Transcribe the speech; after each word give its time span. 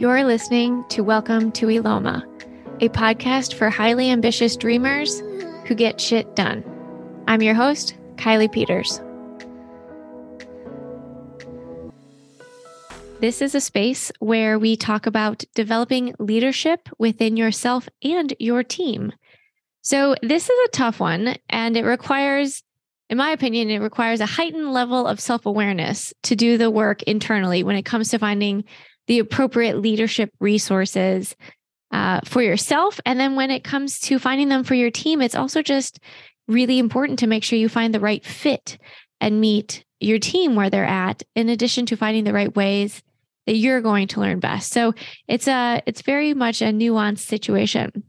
You're 0.00 0.24
listening 0.24 0.82
to 0.88 1.02
Welcome 1.02 1.52
to 1.52 1.66
Eloma, 1.66 2.24
a 2.80 2.88
podcast 2.88 3.52
for 3.52 3.68
highly 3.68 4.08
ambitious 4.08 4.56
dreamers 4.56 5.20
who 5.66 5.74
get 5.74 6.00
shit 6.00 6.34
done. 6.34 6.64
I'm 7.28 7.42
your 7.42 7.52
host, 7.52 7.98
Kylie 8.16 8.50
Peters. 8.50 8.98
This 13.20 13.42
is 13.42 13.54
a 13.54 13.60
space 13.60 14.10
where 14.20 14.58
we 14.58 14.74
talk 14.74 15.04
about 15.04 15.44
developing 15.54 16.14
leadership 16.18 16.88
within 16.98 17.36
yourself 17.36 17.86
and 18.02 18.32
your 18.38 18.64
team. 18.64 19.12
So, 19.82 20.16
this 20.22 20.48
is 20.48 20.58
a 20.64 20.70
tough 20.70 20.98
one, 20.98 21.36
and 21.50 21.76
it 21.76 21.84
requires, 21.84 22.62
in 23.10 23.18
my 23.18 23.32
opinion, 23.32 23.68
it 23.68 23.80
requires 23.80 24.20
a 24.20 24.26
heightened 24.26 24.72
level 24.72 25.06
of 25.06 25.20
self 25.20 25.44
awareness 25.44 26.14
to 26.22 26.34
do 26.34 26.56
the 26.56 26.70
work 26.70 27.02
internally 27.02 27.62
when 27.62 27.76
it 27.76 27.84
comes 27.84 28.08
to 28.08 28.18
finding 28.18 28.64
the 29.10 29.18
appropriate 29.18 29.76
leadership 29.76 30.30
resources 30.38 31.34
uh, 31.90 32.20
for 32.24 32.42
yourself. 32.42 33.00
And 33.04 33.18
then 33.18 33.34
when 33.34 33.50
it 33.50 33.64
comes 33.64 33.98
to 34.02 34.20
finding 34.20 34.48
them 34.48 34.62
for 34.62 34.74
your 34.76 34.92
team, 34.92 35.20
it's 35.20 35.34
also 35.34 35.62
just 35.62 35.98
really 36.46 36.78
important 36.78 37.18
to 37.18 37.26
make 37.26 37.42
sure 37.42 37.58
you 37.58 37.68
find 37.68 37.92
the 37.92 37.98
right 37.98 38.24
fit 38.24 38.78
and 39.20 39.40
meet 39.40 39.84
your 39.98 40.20
team 40.20 40.54
where 40.54 40.70
they're 40.70 40.84
at, 40.84 41.24
in 41.34 41.48
addition 41.48 41.86
to 41.86 41.96
finding 41.96 42.22
the 42.22 42.32
right 42.32 42.54
ways 42.54 43.02
that 43.46 43.56
you're 43.56 43.80
going 43.80 44.06
to 44.06 44.20
learn 44.20 44.38
best. 44.38 44.72
So 44.72 44.94
it's 45.26 45.48
a 45.48 45.82
it's 45.86 46.02
very 46.02 46.32
much 46.32 46.62
a 46.62 46.66
nuanced 46.66 47.26
situation. 47.26 48.04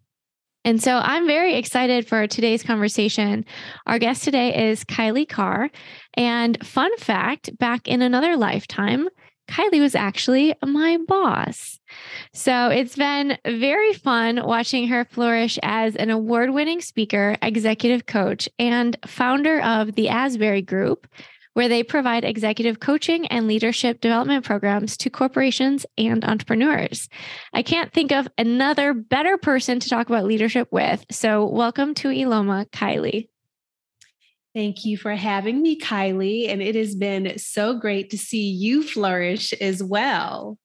And 0.64 0.80
so 0.84 0.98
I'm 0.98 1.26
very 1.26 1.56
excited 1.56 2.08
for 2.08 2.28
today's 2.28 2.62
conversation. 2.62 3.44
Our 3.88 3.98
guest 3.98 4.24
today 4.24 4.70
is 4.70 4.84
Kailei 4.84 5.28
Carr. 5.28 5.72
And 6.14 6.64
fun 6.64 6.96
fact 6.98 7.58
back 7.58 7.88
in 7.88 8.04
another 8.04 8.38
lifetime, 8.38 9.10
Kailei 9.52 9.82
was 9.82 9.96
actually 9.96 10.56
my 10.66 10.98
boss. 11.08 11.80
So 12.34 12.70
it's 12.70 12.96
been 12.96 13.38
very 13.46 13.94
fun 13.94 14.42
watching 14.46 14.88
her 14.88 15.04
flourish 15.04 15.60
as 15.62 15.98
an 15.98 16.10
award 16.10 16.52
winning 16.52 16.80
speaker, 16.80 17.36
executive 17.42 18.06
coach, 18.06 18.48
and 18.58 18.96
founder 19.06 19.62
of 19.62 19.96
the 19.96 20.08
Asbury 20.08 20.62
Group, 20.62 21.06
where 21.54 21.68
they 21.68 21.84
provide 21.84 22.24
executive 22.24 22.80
coaching 22.80 23.28
and 23.28 23.46
leadership 23.46 24.00
development 24.00 24.46
programs 24.46 24.96
to 24.96 25.10
corporations 25.10 25.86
and 25.98 26.24
entrepreneurs. 26.24 27.10
I 27.52 27.62
can't 27.62 27.92
think 27.92 28.14
of 28.14 28.30
another 28.38 28.94
better 28.94 29.38
person 29.38 29.82
to 29.82 29.90
talk 29.90 30.08
about 30.08 30.24
leadership 30.24 30.70
with. 30.72 31.04
So, 31.12 31.46
welcome 31.46 31.94
to 31.96 32.08
Eloma, 32.08 32.70
Kailei. 32.70 33.28
Thank 34.54 34.84
you 34.84 34.98
for 34.98 35.16
having 35.16 35.62
me, 35.62 35.80
Kylie. 35.80 36.50
And 36.50 36.62
it 36.62 36.76
has 36.76 36.94
been 36.96 37.38
so 37.38 37.74
great 37.78 38.10
to 38.10 38.18
see 38.18 38.50
you 38.50 38.84
flourish 38.84 39.54
as 39.54 39.82
well. 39.82 40.58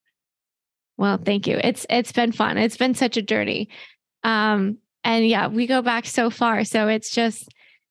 Well, 0.97 1.19
thank 1.19 1.47
you. 1.47 1.61
It's 1.63 1.87
it's 1.89 2.13
been 2.13 2.33
fun. 2.33 2.59
It's 2.59 2.77
been 2.77 2.95
such 2.95 3.17
a 3.17 3.23
journey. 3.23 3.69
Um, 4.25 4.79
and 5.05 5.27
yeah, 5.29 5.47
we 5.47 5.67
go 5.67 5.83
back 5.83 6.07
so 6.07 6.31
far. 6.31 6.65
So 6.65 6.89
it's 6.89 7.11
just 7.11 7.49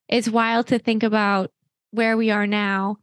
it's 0.10 0.28
wild 0.28 0.68
to 0.68 0.80
think 0.80 1.04
about 1.04 1.52
where 1.92 2.18
we 2.18 2.30
are 2.32 2.48
now 2.48 2.98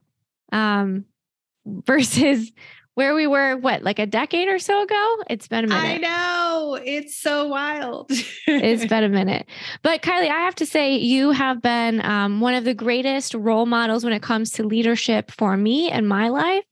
um 0.53 1.07
versus 1.67 2.53
where 2.95 3.15
we 3.15 3.27
were 3.27 3.57
what 3.57 3.83
like 3.83 3.99
a 3.99 4.07
decade 4.07 4.49
or 4.49 4.59
so 4.59 4.83
ago? 4.83 5.17
It's 5.31 5.49
been 5.49 5.65
a 5.65 5.69
minute. 5.69 5.83
i 5.83 5.97
know. 5.97 6.79
It's 6.85 7.17
so 7.17 7.49
wild. 7.49 8.07
It's 8.47 8.87
been 8.87 9.05
a 9.05 9.09
minute. 9.21 9.47
But 9.83 10.03
Kailei 10.03 10.29
i 10.31 10.41
have 10.41 10.55
to 10.57 10.67
say 10.67 10.97
you 10.97 11.31
have 11.31 11.63
been 11.63 12.05
um, 12.05 12.41
one 12.41 12.55
of 12.55 12.65
the 12.65 12.75
greatest 12.75 13.35
role 13.35 13.67
models 13.67 14.05
when 14.05 14.13
it 14.13 14.23
comes 14.23 14.51
to 14.53 14.63
leadership 14.65 15.31
for 15.31 15.57
me 15.57 15.91
and 15.91 16.09
my 16.09 16.29
life. 16.29 16.65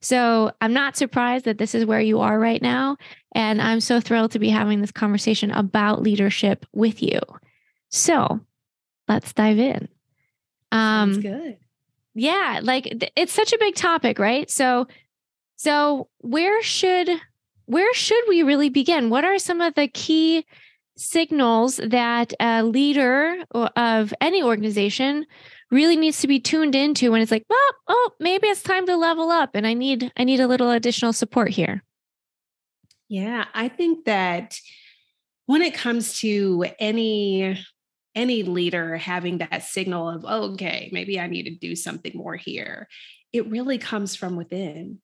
So 0.00 0.52
i'm 0.60 0.72
not 0.72 0.96
surprised 0.96 1.44
that 1.46 1.58
this 1.58 1.74
is 1.74 1.84
where 1.84 2.00
you 2.00 2.20
are 2.20 2.38
right 2.38 2.62
now 2.62 2.96
and 3.34 3.60
i'm 3.60 3.80
so 3.80 4.00
thrilled 4.00 4.30
to 4.32 4.38
be 4.38 4.50
having 4.50 4.80
this 4.80 4.92
conversation 4.92 5.50
about 5.50 6.02
leadership 6.02 6.66
with 6.72 7.02
you. 7.02 7.18
So 7.90 8.40
let's 9.08 9.32
dive 9.32 9.58
in. 9.58 9.88
Um 10.72 11.14
Sounds 11.14 11.18
good. 11.18 11.56
yeah 12.14 12.60
like 12.62 13.10
it's 13.16 13.32
such 13.32 13.52
a 13.52 13.58
big 13.58 13.74
topic 13.74 14.18
right? 14.18 14.48
So 14.50 14.86
so, 15.56 16.08
where 16.18 16.62
should 16.62 17.08
where 17.66 17.94
should 17.94 18.22
we 18.28 18.42
really 18.42 18.68
begin? 18.68 19.10
What 19.10 19.24
are 19.24 19.38
some 19.38 19.60
of 19.60 19.74
the 19.74 19.88
key 19.88 20.44
signals 20.96 21.76
that 21.76 22.32
a 22.40 22.62
leader 22.62 23.36
of 23.52 24.14
any 24.20 24.42
organization 24.42 25.26
really 25.70 25.96
needs 25.96 26.20
to 26.20 26.28
be 26.28 26.38
tuned 26.38 26.74
into 26.74 27.10
when 27.10 27.20
it's 27.20 27.30
like, 27.30 27.44
well, 27.48 27.70
oh, 27.88 28.10
maybe 28.20 28.46
it's 28.46 28.62
time 28.62 28.86
to 28.86 28.96
level 28.96 29.30
up 29.30 29.50
and 29.54 29.66
I 29.66 29.74
need 29.74 30.12
I 30.16 30.24
need 30.24 30.40
a 30.40 30.46
little 30.46 30.70
additional 30.70 31.12
support 31.12 31.50
here. 31.50 31.82
Yeah, 33.08 33.46
I 33.54 33.68
think 33.68 34.04
that 34.04 34.58
when 35.46 35.62
it 35.62 35.74
comes 35.74 36.18
to 36.20 36.66
any 36.78 37.58
any 38.14 38.44
leader 38.44 38.96
having 38.96 39.38
that 39.38 39.64
signal 39.64 40.08
of, 40.08 40.24
oh, 40.26 40.52
okay, 40.52 40.88
maybe 40.92 41.18
I 41.18 41.26
need 41.26 41.44
to 41.44 41.56
do 41.56 41.74
something 41.74 42.12
more 42.14 42.36
here, 42.36 42.88
it 43.32 43.50
really 43.50 43.78
comes 43.78 44.14
from 44.14 44.36
within 44.36 45.00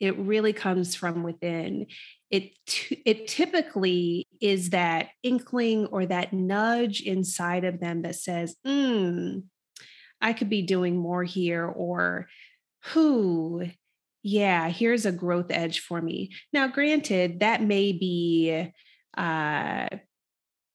it 0.00 0.18
really 0.18 0.52
comes 0.52 0.94
from 0.94 1.22
within. 1.22 1.86
It 2.30 2.52
it 3.04 3.28
typically 3.28 4.26
is 4.40 4.70
that 4.70 5.08
inkling 5.22 5.86
or 5.86 6.06
that 6.06 6.32
nudge 6.32 7.00
inside 7.00 7.64
of 7.64 7.80
them 7.80 8.02
that 8.02 8.16
says 8.16 8.56
mm, 8.66 9.42
i 10.20 10.32
could 10.32 10.50
be 10.50 10.62
doing 10.62 10.96
more 10.96 11.24
here 11.24 11.64
or 11.64 12.26
who 12.86 13.66
yeah 14.22 14.68
here's 14.68 15.06
a 15.06 15.12
growth 15.12 15.50
edge 15.50 15.80
for 15.80 16.00
me. 16.00 16.32
Now 16.52 16.66
granted 16.66 17.40
that 17.40 17.62
may 17.62 17.92
be 17.92 18.70
uh, 19.16 19.88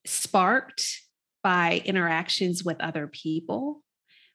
sparked 0.06 1.02
by 1.44 1.82
interactions 1.86 2.64
with 2.64 2.80
other 2.80 3.08
people 3.08 3.84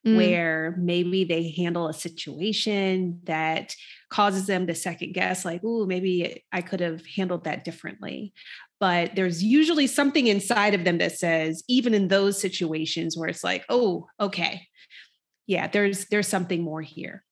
mm. 0.05 0.17
where 0.17 0.75
maybe 0.77 1.23
they 1.23 1.49
handle 1.49 1.87
a 1.87 1.93
situation 1.93 3.19
that 3.23 3.75
causes 4.09 4.47
them 4.47 4.67
to 4.67 4.75
second 4.75 5.13
guess, 5.13 5.43
like, 5.43 5.61
oh, 5.63 5.85
maybe 5.85 6.43
I 6.51 6.61
could 6.61 6.79
have 6.79 7.05
handled 7.05 7.45
that 7.45 7.65
differently. 7.65 8.33
But 8.79 9.15
there's 9.15 9.43
usually 9.43 9.87
something 9.87 10.27
inside 10.27 10.73
of 10.73 10.83
them 10.83 10.97
that 10.99 11.17
says, 11.17 11.63
even 11.67 11.93
in 11.93 12.09
those 12.09 12.39
situations 12.39 13.17
where 13.17 13.29
it's 13.29 13.43
like, 13.43 13.65
oh, 13.69 14.07
okay, 14.19 14.67
yeah, 15.47 15.67
there's 15.67 16.05
there's 16.05 16.27
something 16.27 16.61
more 16.61 16.81
here. 16.81 17.23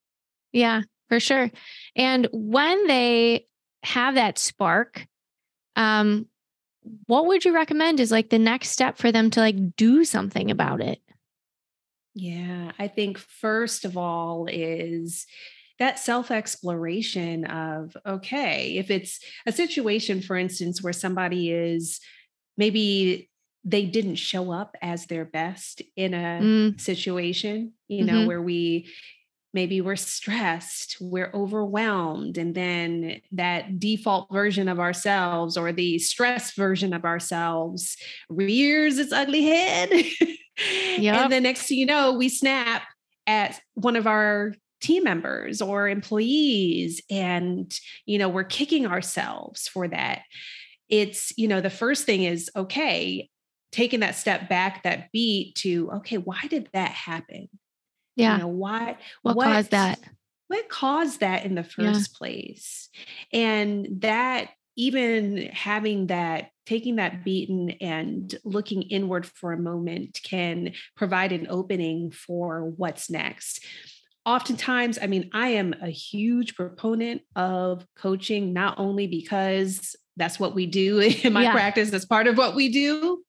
Yeah, 0.52 0.82
for 1.10 1.20
sure. 1.20 1.52
And 1.96 2.28
when 2.32 2.88
they 2.88 3.48
have 3.84 4.16
that 4.16 4.38
spark, 4.38 5.06
um, 5.76 6.28
what 7.08 7.26
would 7.28 7.46
you 7.46 7.54
recommend 7.54 8.00
is 8.00 8.12
like 8.12 8.30
the 8.30 8.40
next 8.40 8.70
step 8.70 8.98
for 8.98 9.12
them 9.12 9.30
to 9.32 9.40
like 9.40 9.76
do 9.76 10.06
something 10.06 10.52
about 10.52 10.82
it? 10.82 11.00
Yeah, 12.16 12.72
I 12.78 12.88
think 12.88 13.18
first 13.18 13.85
of 13.85 13.97
all 13.97 14.47
is 14.50 15.25
that 15.79 16.00
self 16.00 16.31
exploration 16.31 17.46
of, 17.46 17.97
okay, 18.06 18.78
if 18.78 18.91
it's 18.91 19.19
a 19.46 19.51
situation, 19.51 20.22
for 20.22 20.35
instance, 20.35 20.84
where 20.84 20.94
somebody 20.94 21.51
is 21.51 22.00
maybe 22.57 23.29
they 23.66 23.85
didn't 23.85 24.16
show 24.16 24.51
up 24.51 24.75
as 24.81 25.06
their 25.06 25.25
best 25.25 25.81
in 25.96 26.13
a 26.13 26.40
mm. 26.41 26.81
situation, 26.81 27.74
you 27.88 28.03
know, 28.03 28.19
mm-hmm. 28.19 28.28
where 28.28 28.41
we 28.41 28.88
maybe 29.53 29.81
we're 29.81 29.95
stressed, 29.95 30.97
we're 31.00 31.31
overwhelmed, 31.34 32.38
and 32.38 32.56
then 32.56 33.22
that 33.31 33.80
default 33.80 34.28
version 34.31 34.68
of 34.68 34.80
ourselves 34.80 35.57
or 35.57 35.72
the 35.72 36.00
stress 36.00 36.53
version 36.56 36.94
of 36.94 37.06
ourselves 37.06 37.97
rears 38.30 38.97
its 38.97 39.12
ugly 39.13 39.44
head. 39.44 39.90
Yep. 40.58 41.16
And 41.16 41.31
the 41.31 41.41
next 41.41 41.68
thing 41.68 41.78
you 41.78 41.86
know, 41.86 42.14
we 42.14 42.30
snap 42.30 42.84
at 43.25 43.59
one 43.74 43.96
of 43.96 44.08
our 44.08 44.53
team 44.81 45.06
members 45.06 45.62
or 45.62 45.88
employees 45.88 47.02
and 47.09 47.74
you 48.06 48.18
know 48.18 48.28
we're 48.28 48.44
kicking 48.44 48.86
ourselves 48.86 49.68
for 49.68 49.88
that. 49.88 50.24
It's 50.89 51.33
you 51.38 51.48
know 51.48 51.62
the 51.62 51.69
first 51.69 52.06
thing 52.06 52.24
is 52.24 52.51
okay 52.56 53.30
taking 53.72 54.01
that 54.01 54.16
step 54.16 54.50
back 54.50 54.83
that 54.83 55.12
beat 55.12 55.56
to 55.56 55.89
okay 55.92 56.18
why 56.18 56.42
did 56.50 56.69
that 56.74 56.92
happen? 56.92 57.48
Yeah. 58.16 58.33
you 58.33 58.42
know 58.44 58.48
why 58.48 58.98
what, 59.22 59.36
what 59.36 59.45
caused 59.45 59.72
that? 59.72 60.00
what 60.48 60.69
caused 60.69 61.22
that 61.22 61.45
in 61.45 61.56
the 61.56 61.63
first 61.63 62.12
yeah. 62.12 62.18
place? 62.18 62.89
And 63.31 63.88
that 64.01 64.50
even 64.75 65.50
having 65.51 66.07
that 66.07 66.50
taking 66.65 66.95
that 66.95 67.24
beaten 67.24 67.71
and 67.81 68.36
looking 68.44 68.83
inward 68.83 69.25
for 69.25 69.51
a 69.51 69.60
moment 69.60 70.19
can 70.24 70.74
provide 70.95 71.31
an 71.31 71.48
opening 71.50 72.12
for 72.12 72.65
what's 72.77 73.10
next 73.10 73.65
oftentimes 74.25 74.98
i 75.01 75.07
mean 75.07 75.30
i 75.33 75.50
am 75.50 75.74
a 75.81 75.89
huge 75.89 76.56
proponent 76.56 77.21
of 77.36 77.86
coaching 77.98 78.54
not 78.54 78.80
only 78.80 79.07
because 79.07 79.95
that's 80.15 80.39
what 80.39 80.56
we 80.56 80.65
do 80.65 81.00
in 81.24 81.33
my 81.33 81.44
yeah. 81.44 81.51
practice 81.51 81.89
that's 81.89 82.06
part 82.06 82.27
of 82.27 82.38
what 82.38 82.56
we 82.56 82.69
do 82.69 83.24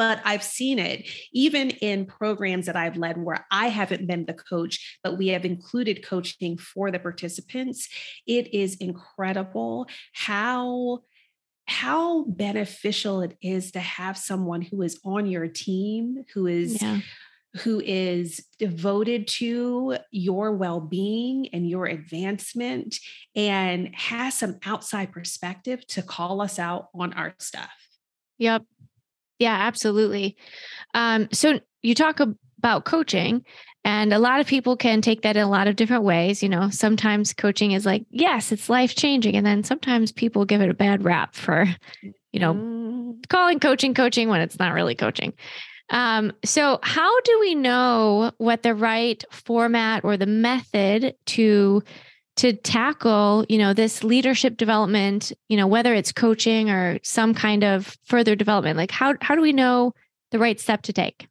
but 0.00 0.22
I've 0.24 0.42
seen 0.42 0.78
it 0.78 1.06
even 1.34 1.68
in 1.68 2.06
programs 2.06 2.64
that 2.64 2.74
I've 2.74 2.96
led 2.96 3.22
where 3.22 3.46
I 3.50 3.68
haven't 3.68 4.06
been 4.06 4.24
the 4.24 4.32
coach, 4.32 4.98
but 5.04 5.18
we 5.18 5.28
have 5.28 5.44
included 5.44 6.02
coaching 6.02 6.56
for 6.56 6.90
the 6.90 6.98
participants. 6.98 7.86
It 8.26 8.54
is 8.54 8.76
incredible 8.76 9.88
how 10.14 11.00
how 11.70 12.24
beneficial 12.24 13.20
it 13.20 13.38
is 13.40 13.70
to 13.70 13.78
have 13.78 14.18
someone 14.18 14.60
who 14.60 14.82
is 14.82 14.98
on 15.04 15.24
your 15.24 15.46
team 15.46 16.24
who 16.34 16.48
is 16.48 16.82
yeah. 16.82 16.98
who 17.58 17.80
is 17.80 18.44
devoted 18.58 19.28
to 19.28 19.96
your 20.10 20.50
well-being 20.52 21.48
and 21.52 21.70
your 21.70 21.86
advancement 21.86 22.96
and 23.36 23.94
has 23.94 24.34
some 24.34 24.58
outside 24.64 25.12
perspective 25.12 25.86
to 25.86 26.02
call 26.02 26.40
us 26.40 26.58
out 26.58 26.88
on 26.92 27.12
our 27.12 27.34
stuff. 27.38 27.70
Yep. 28.38 28.64
Yeah, 29.38 29.54
absolutely. 29.54 30.36
Um, 30.94 31.28
so 31.32 31.60
you 31.82 31.94
talk 31.94 32.18
about 32.58 32.84
coaching, 32.84 33.44
and 33.84 34.12
a 34.12 34.18
lot 34.18 34.40
of 34.40 34.46
people 34.46 34.76
can 34.76 35.00
take 35.00 35.22
that 35.22 35.36
in 35.36 35.42
a 35.42 35.50
lot 35.50 35.66
of 35.66 35.76
different 35.76 36.04
ways. 36.04 36.42
You 36.42 36.48
know, 36.48 36.68
sometimes 36.70 37.32
coaching 37.32 37.72
is 37.72 37.86
like, 37.86 38.04
yes, 38.10 38.52
it's 38.52 38.68
life 38.68 38.94
changing. 38.94 39.36
And 39.36 39.46
then 39.46 39.64
sometimes 39.64 40.12
people 40.12 40.44
give 40.44 40.60
it 40.60 40.68
a 40.68 40.74
bad 40.74 41.04
rap 41.04 41.34
for, 41.34 41.66
you 42.02 42.40
know, 42.40 42.54
mm. 42.54 43.28
calling 43.28 43.58
coaching 43.58 43.94
coaching 43.94 44.28
when 44.28 44.42
it's 44.42 44.58
not 44.58 44.74
really 44.74 44.94
coaching. 44.94 45.32
Um, 45.88 46.32
so, 46.44 46.78
how 46.82 47.20
do 47.22 47.40
we 47.40 47.54
know 47.54 48.32
what 48.38 48.62
the 48.62 48.74
right 48.74 49.24
format 49.30 50.04
or 50.04 50.16
the 50.16 50.26
method 50.26 51.16
to 51.26 51.82
to 52.36 52.52
tackle 52.52 53.44
you 53.48 53.58
know 53.58 53.74
this 53.74 54.04
leadership 54.04 54.56
development 54.56 55.32
you 55.48 55.56
know 55.56 55.66
whether 55.66 55.92
it's 55.92 56.12
coaching 56.12 56.70
or 56.70 56.98
some 57.02 57.34
kind 57.34 57.64
of 57.64 57.98
further 58.04 58.36
development 58.36 58.78
like 58.78 58.92
how 58.92 59.14
how 59.20 59.34
do 59.34 59.42
we 59.42 59.52
know 59.52 59.92
the 60.30 60.38
right 60.38 60.60
step 60.60 60.80
to 60.82 60.92
take 60.92 61.26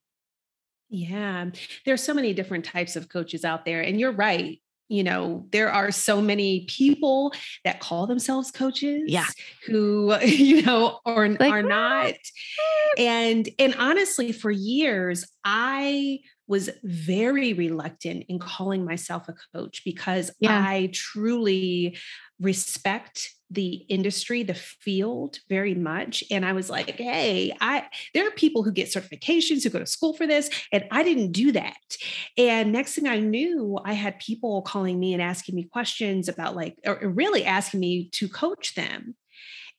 yeah 0.90 1.46
there's 1.86 2.04
so 2.04 2.14
many 2.14 2.34
different 2.34 2.66
types 2.66 2.96
of 2.96 3.10
coaches 3.10 3.46
out 3.46 3.66
there 3.66 3.82
and 3.82 4.00
you're 4.00 4.12
right 4.12 4.62
you 4.88 5.04
know 5.04 5.46
there 5.52 5.72
are 5.72 5.92
so 5.92 6.22
many 6.22 6.66
people 6.68 7.32
that 7.64 7.80
call 7.80 8.08
themselves 8.08 8.52
coaches 8.52 9.04
yeah 9.06 9.28
who 9.68 10.16
you 10.24 10.62
know 10.64 11.00
are, 11.06 11.30
like, 11.30 11.52
are 11.52 11.64
not. 11.64 12.14
Ah, 12.14 12.60
ah. 12.60 13.02
And 13.02 13.48
and 13.60 13.76
honestly 13.76 14.32
for 14.32 14.52
years 14.52 15.26
i 15.44 16.20
was 16.50 16.70
very 16.84 17.54
reluctant 17.54 18.26
in 18.28 18.40
calling 18.40 18.84
myself 18.84 19.30
a 19.30 19.36
coach 19.56 19.84
because 19.86 20.32
yeah. 20.40 20.66
I 20.68 20.90
truly 20.92 21.96
respect 22.42 23.32
the 23.52 23.86
industry, 23.90 24.44
the 24.44 24.54
field 24.54 25.40
very 25.50 25.74
much. 25.74 26.24
And 26.30 26.46
I 26.46 26.54
was 26.54 26.70
like, 26.70 26.92
hey, 26.92 27.56
I 27.60 27.86
there 28.14 28.28
are 28.28 28.32
people 28.32 28.64
who 28.64 28.72
get 28.72 28.90
certifications 28.90 29.64
who 29.64 29.70
go 29.70 29.80
to 29.80 29.86
school 29.86 30.14
for 30.14 30.28
this, 30.28 30.50
and 30.72 30.86
I 30.92 31.04
didn't 31.04 31.32
do 31.32 31.52
that. 31.54 31.98
And 32.38 32.72
next 32.72 32.96
thing 32.96 33.08
I 33.08 33.20
knew, 33.20 33.80
I 33.84 33.94
had 33.94 34.20
people 34.20 34.62
calling 34.62 35.00
me 35.00 35.14
and 35.14 35.22
asking 35.22 35.56
me 35.56 35.64
questions 35.64 36.28
about 36.28 36.56
like, 36.56 36.78
or 36.86 37.00
really 37.04 37.46
asking 37.46 37.80
me 37.80 38.10
to 38.14 38.30
coach 38.30 38.76
them. 38.76 39.16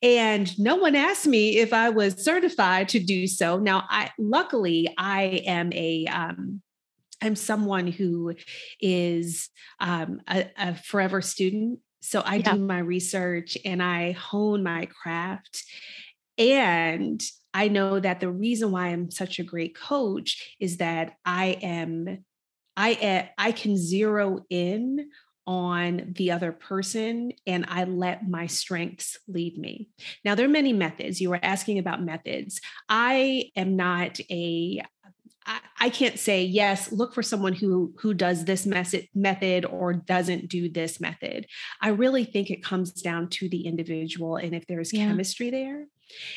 And 0.03 0.59
no 0.59 0.77
one 0.77 0.97
asked 0.97 1.27
me 1.27 1.59
if 1.59 1.73
I 1.73 1.91
was 1.91 2.25
certified 2.25 2.89
to 2.91 3.01
do 3.01 3.27
so. 3.27 3.59
Now, 3.59 3.85
I 3.91 4.11
luckily 4.19 4.93
I 4.97 5.43
am 5.47 5.73
a 5.75 6.07
um, 6.07 6.63
I'm 7.23 7.37
someone 7.37 7.87
who 7.87 8.35
is 8.81 9.51
um, 9.79 10.21
a, 10.29 10.47
a, 10.57 10.75
forever 10.75 11.21
student. 11.21 11.81
So 12.01 12.21
I 12.21 12.37
yeah. 12.37 12.55
do 12.55 12.61
my 12.61 12.79
research 12.79 13.57
and 13.65 13.83
I 13.83 14.13
hone 14.13 14.63
my 14.63 14.87
craft. 14.87 15.65
And 16.39 17.23
I 17.53 17.69
know 17.69 18.01
that 18.01 18.21
the 18.21 18.31
reason 18.31 18.71
why 18.71 18.89
I'm 18.89 19.11
such 19.11 19.39
a 19.39 19.45
great 19.45 19.77
coach 19.77 20.57
is 20.61 20.79
that 20.79 21.15
I 21.25 21.59
am, 21.63 22.25
I, 22.77 22.93
eh, 22.93 23.27
I 23.37 23.53
can 23.53 23.77
zero 23.77 24.45
in 24.49 25.11
on 25.47 26.13
the 26.17 26.31
other 26.31 26.53
person 26.53 27.33
and 27.47 27.65
I 27.69 27.85
let 27.85 28.29
my 28.29 28.47
strengths 28.47 29.19
lead 29.27 29.59
me. 29.59 29.89
Now, 30.25 30.35
there 30.35 30.47
are 30.47 30.51
many 30.51 30.73
methods. 30.73 31.21
You 31.21 31.31
were 31.31 31.41
asking 31.43 31.79
about 31.79 32.03
methods. 32.03 32.61
I 32.89 33.51
am 33.57 33.75
not 33.75 34.21
a 34.31 34.83
I, 35.79 35.91
can't 35.91 36.19
say 36.19 36.43
yes 36.45 36.93
look 36.93 37.15
for 37.15 37.23
someone 37.23 37.53
who 37.53 37.93
who 37.99 38.15
does 38.15 38.45
this 38.45 38.67
method 38.67 39.09
method 39.15 39.65
or 39.65 39.95
doesn't 39.95 40.49
do 40.49 40.69
this 40.71 41.01
method 41.01 41.47
i 41.81 41.89
really 41.89 42.25
think 42.25 42.51
it 42.51 42.63
comes 42.63 42.93
down 42.93 43.29
to 43.31 43.49
the 43.49 43.67
individual 43.67 44.37
and 44.37 44.55
if 44.55 44.67
there's 44.67 44.93
yeah. 44.93 45.07
chemistry 45.07 45.51
there 45.51 45.87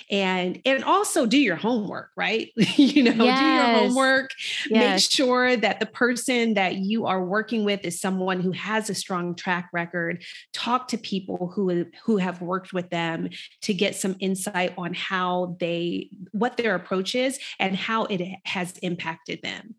and 0.09 0.61
and 0.65 0.83
also 0.83 1.25
do 1.25 1.37
your 1.37 1.55
homework 1.55 2.11
right? 2.15 2.49
You 2.83 3.03
know 3.03 3.23
yes. 3.23 3.39
do 3.39 3.45
your 3.45 3.79
homework. 3.79 4.31
Yes. 4.69 5.01
make 5.01 5.11
sure 5.11 5.55
that 5.55 5.79
the 5.79 5.85
person 5.85 6.55
that 6.55 6.77
you 6.77 7.05
are 7.05 7.23
working 7.23 7.63
with 7.63 7.85
is 7.85 7.99
someone 7.99 8.39
who 8.39 8.51
has 8.51 8.89
a 8.89 8.95
strong 8.95 9.35
track 9.35 9.69
record. 9.73 10.23
Talk 10.53 10.87
to 10.89 10.97
people 10.97 11.51
who 11.53 11.85
who 12.03 12.17
have 12.17 12.41
worked 12.41 12.73
with 12.73 12.89
them 12.89 13.29
to 13.61 13.73
get 13.73 13.95
some 13.95 14.15
insight 14.19 14.73
on 14.77 14.93
how 14.93 15.55
they 15.59 16.09
what 16.31 16.57
their 16.57 16.75
approach 16.75 17.15
is 17.15 17.39
and 17.59 17.75
how 17.75 18.05
it 18.05 18.21
has 18.45 18.77
impacted 18.79 19.41
them. 19.41 19.75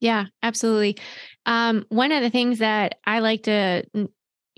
Yeah 0.00 0.26
absolutely. 0.42 0.96
Um, 1.46 1.84
one 1.88 2.12
of 2.12 2.22
the 2.22 2.30
things 2.30 2.58
that 2.58 2.98
i 3.04 3.18
like 3.18 3.42
to 3.44 3.84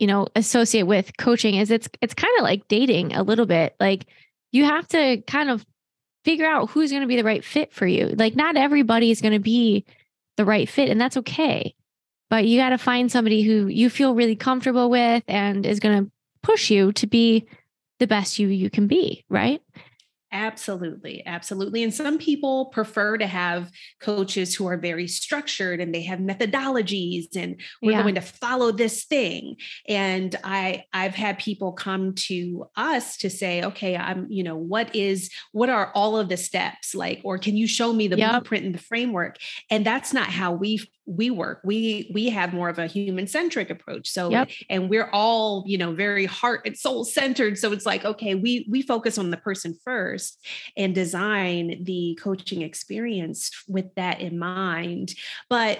you 0.02 0.06
know 0.06 0.26
associate 0.34 0.82
with 0.82 1.16
coaching 1.16 1.54
is 1.54 1.70
it's 1.70 1.88
it's 2.00 2.14
kind 2.14 2.32
of 2.38 2.42
like 2.42 2.66
dating 2.68 3.14
a 3.14 3.22
little 3.22 3.46
bit. 3.46 3.76
Like 3.78 4.06
you 4.52 4.64
have 4.64 4.86
to 4.88 5.22
kind 5.22 5.50
of 5.50 5.66
figure 6.24 6.46
out 6.46 6.70
who's 6.70 6.90
going 6.90 7.02
to 7.02 7.08
be 7.08 7.16
the 7.16 7.24
right 7.24 7.44
fit 7.44 7.72
for 7.72 7.86
you. 7.86 8.08
Like, 8.08 8.36
not 8.36 8.56
everybody 8.56 9.10
is 9.10 9.20
going 9.20 9.32
to 9.32 9.40
be 9.40 9.84
the 10.36 10.44
right 10.44 10.68
fit, 10.68 10.88
and 10.88 11.00
that's 11.00 11.16
okay. 11.16 11.74
But 12.30 12.46
you 12.46 12.58
got 12.58 12.70
to 12.70 12.78
find 12.78 13.10
somebody 13.10 13.42
who 13.42 13.66
you 13.66 13.90
feel 13.90 14.14
really 14.14 14.36
comfortable 14.36 14.88
with 14.88 15.24
and 15.26 15.66
is 15.66 15.80
going 15.80 16.04
to 16.04 16.10
push 16.42 16.70
you 16.70 16.92
to 16.92 17.06
be 17.06 17.46
the 17.98 18.06
best 18.06 18.38
you 18.38 18.48
you 18.48 18.70
can 18.70 18.86
be, 18.86 19.24
right? 19.28 19.60
Absolutely, 20.32 21.22
absolutely. 21.26 21.82
And 21.82 21.92
some 21.92 22.16
people 22.16 22.66
prefer 22.66 23.18
to 23.18 23.26
have 23.26 23.70
coaches 24.00 24.54
who 24.54 24.66
are 24.66 24.78
very 24.78 25.06
structured 25.06 25.78
and 25.78 25.94
they 25.94 26.02
have 26.02 26.20
methodologies 26.20 27.36
and 27.36 27.60
we're 27.82 27.92
yeah. 27.92 28.02
going 28.02 28.14
to 28.14 28.22
follow 28.22 28.72
this 28.72 29.04
thing. 29.04 29.56
And 29.86 30.34
I 30.42 30.84
I've 30.94 31.14
had 31.14 31.38
people 31.38 31.72
come 31.72 32.14
to 32.14 32.64
us 32.76 33.18
to 33.18 33.28
say, 33.28 33.62
okay, 33.62 33.94
I'm, 33.94 34.26
you 34.30 34.42
know, 34.42 34.56
what 34.56 34.94
is 34.96 35.30
what 35.52 35.68
are 35.68 35.92
all 35.94 36.16
of 36.16 36.30
the 36.30 36.38
steps 36.38 36.94
like 36.94 37.20
or 37.24 37.36
can 37.36 37.54
you 37.54 37.66
show 37.66 37.92
me 37.92 38.08
the 38.08 38.16
yep. 38.16 38.30
blueprint 38.30 38.64
and 38.64 38.74
the 38.74 38.78
framework? 38.78 39.36
And 39.70 39.84
that's 39.84 40.14
not 40.14 40.28
how 40.28 40.52
we 40.52 40.80
we 41.16 41.30
work 41.30 41.60
we 41.64 42.10
we 42.14 42.28
have 42.28 42.52
more 42.52 42.68
of 42.68 42.78
a 42.78 42.86
human 42.86 43.26
centric 43.26 43.70
approach 43.70 44.08
so 44.08 44.30
yep. 44.30 44.50
and 44.70 44.88
we're 44.88 45.10
all 45.12 45.64
you 45.66 45.78
know 45.78 45.92
very 45.92 46.24
heart 46.24 46.62
and 46.64 46.76
soul 46.76 47.04
centered 47.04 47.58
so 47.58 47.72
it's 47.72 47.86
like 47.86 48.04
okay 48.04 48.34
we 48.34 48.66
we 48.70 48.82
focus 48.82 49.18
on 49.18 49.30
the 49.30 49.36
person 49.36 49.76
first 49.84 50.44
and 50.76 50.94
design 50.94 51.82
the 51.84 52.18
coaching 52.20 52.62
experience 52.62 53.50
with 53.68 53.94
that 53.94 54.20
in 54.20 54.38
mind 54.38 55.14
but 55.48 55.78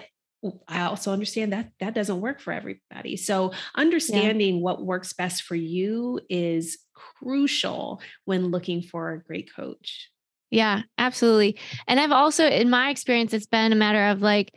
I 0.66 0.82
also 0.82 1.12
understand 1.12 1.52
that 1.52 1.70
that 1.78 1.94
doesn't 1.94 2.20
work 2.20 2.40
for 2.40 2.52
everybody. 2.52 3.16
So, 3.16 3.52
understanding 3.76 4.56
yeah. 4.56 4.60
what 4.60 4.84
works 4.84 5.12
best 5.12 5.44
for 5.44 5.54
you 5.54 6.18
is 6.28 6.78
crucial 6.94 8.00
when 8.24 8.48
looking 8.48 8.82
for 8.82 9.12
a 9.12 9.22
great 9.22 9.54
coach. 9.54 10.10
Yeah, 10.50 10.82
absolutely. 10.98 11.58
And 11.86 11.98
I've 11.98 12.12
also, 12.12 12.46
in 12.46 12.68
my 12.68 12.90
experience, 12.90 13.32
it's 13.32 13.46
been 13.46 13.72
a 13.72 13.76
matter 13.76 14.04
of 14.04 14.20
like, 14.20 14.52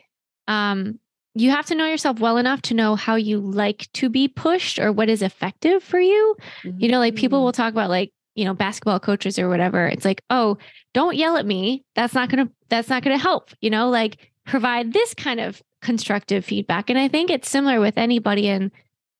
um, 0.47 0.99
you 1.33 1.51
have 1.51 1.65
to 1.65 1.75
know 1.75 1.85
yourself 1.85 2.19
well 2.19 2.37
enough 2.37 2.61
to 2.63 2.73
know 2.73 2.95
how 2.95 3.15
you 3.15 3.39
like 3.39 3.91
to 3.93 4.09
be 4.09 4.27
pushed 4.27 4.79
or 4.79 4.91
what 4.91 5.09
is 5.09 5.21
effective 5.21 5.83
for 5.83 5.99
you. 5.99 6.35
Mm-hmm. 6.63 6.79
You 6.79 6.87
know, 6.87 6.99
like 6.99 7.15
people 7.15 7.43
will 7.43 7.51
mm. 7.51 7.55
talk 7.55 7.73
about 7.73 7.89
like, 7.89 8.13
you 8.35 8.45
know, 8.45 8.53
basketball 8.53 8.99
coaches 8.99 9.37
or 9.37 9.49
whatever. 9.49 9.85
It's 9.85 10.05
like, 10.05 10.21
oh, 10.29 10.57
don't 10.93 11.17
yell 11.17 11.35
at 11.35 11.45
me. 11.45 11.83
That's 11.93 12.13
not 12.13 12.29
gonna 12.29 12.49
that's 12.69 12.89
not 12.89 13.03
gonna 13.03 13.17
help. 13.17 13.51
You 13.59 13.69
know, 13.69 13.89
like 13.89 14.31
provide 14.45 14.93
this 14.93 15.13
kind 15.13 15.41
of 15.41 15.61
constructive 15.81 16.45
feedback. 16.45 16.89
And 16.89 16.97
I 16.97 17.09
think 17.09 17.29
it's 17.29 17.49
similar 17.49 17.79
with 17.79 17.97
anybody 17.97 18.47
in 18.47 18.71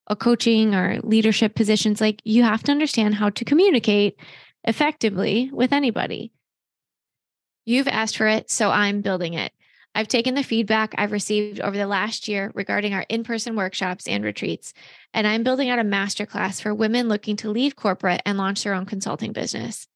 a 0.07 0.15
coaching 0.15 0.73
or 0.73 0.99
leadership 1.03 1.53
positions. 1.53 1.99
Like 1.99 2.21
you 2.23 2.43
have 2.43 2.63
to 2.63 2.71
understand 2.71 3.15
how 3.15 3.29
to 3.31 3.45
communicate 3.45 4.17
effectively 4.63 5.49
with 5.51 5.73
anybody. 5.73 6.31
You've 7.65 7.87
asked 7.87 8.17
for 8.17 8.27
it, 8.27 8.49
so 8.49 8.69
I'm 8.69 9.01
building 9.01 9.33
it. 9.33 9.51
I've 9.97 10.09
taken 10.09 10.35
the 10.35 10.43
feedback 10.43 10.93
I've 10.97 11.13
received 11.13 11.61
over 11.61 11.77
the 11.77 11.87
last 11.87 12.27
year 12.27 12.51
regarding 12.53 12.93
our 12.93 13.05
in 13.07 13.23
person 13.23 13.55
workshops 13.55 14.09
and 14.09 14.25
retreats, 14.25 14.73
and 15.13 15.25
I'm 15.25 15.43
building 15.43 15.69
out 15.69 15.79
a 15.79 15.83
masterclass 15.83 16.61
for 16.61 16.75
women 16.75 17.07
looking 17.07 17.37
to 17.37 17.49
leave 17.49 17.77
corporate 17.77 18.21
and 18.25 18.37
launch 18.37 18.65
their 18.65 18.73
own 18.73 18.85
consulting 18.85 19.31
business. 19.31 19.87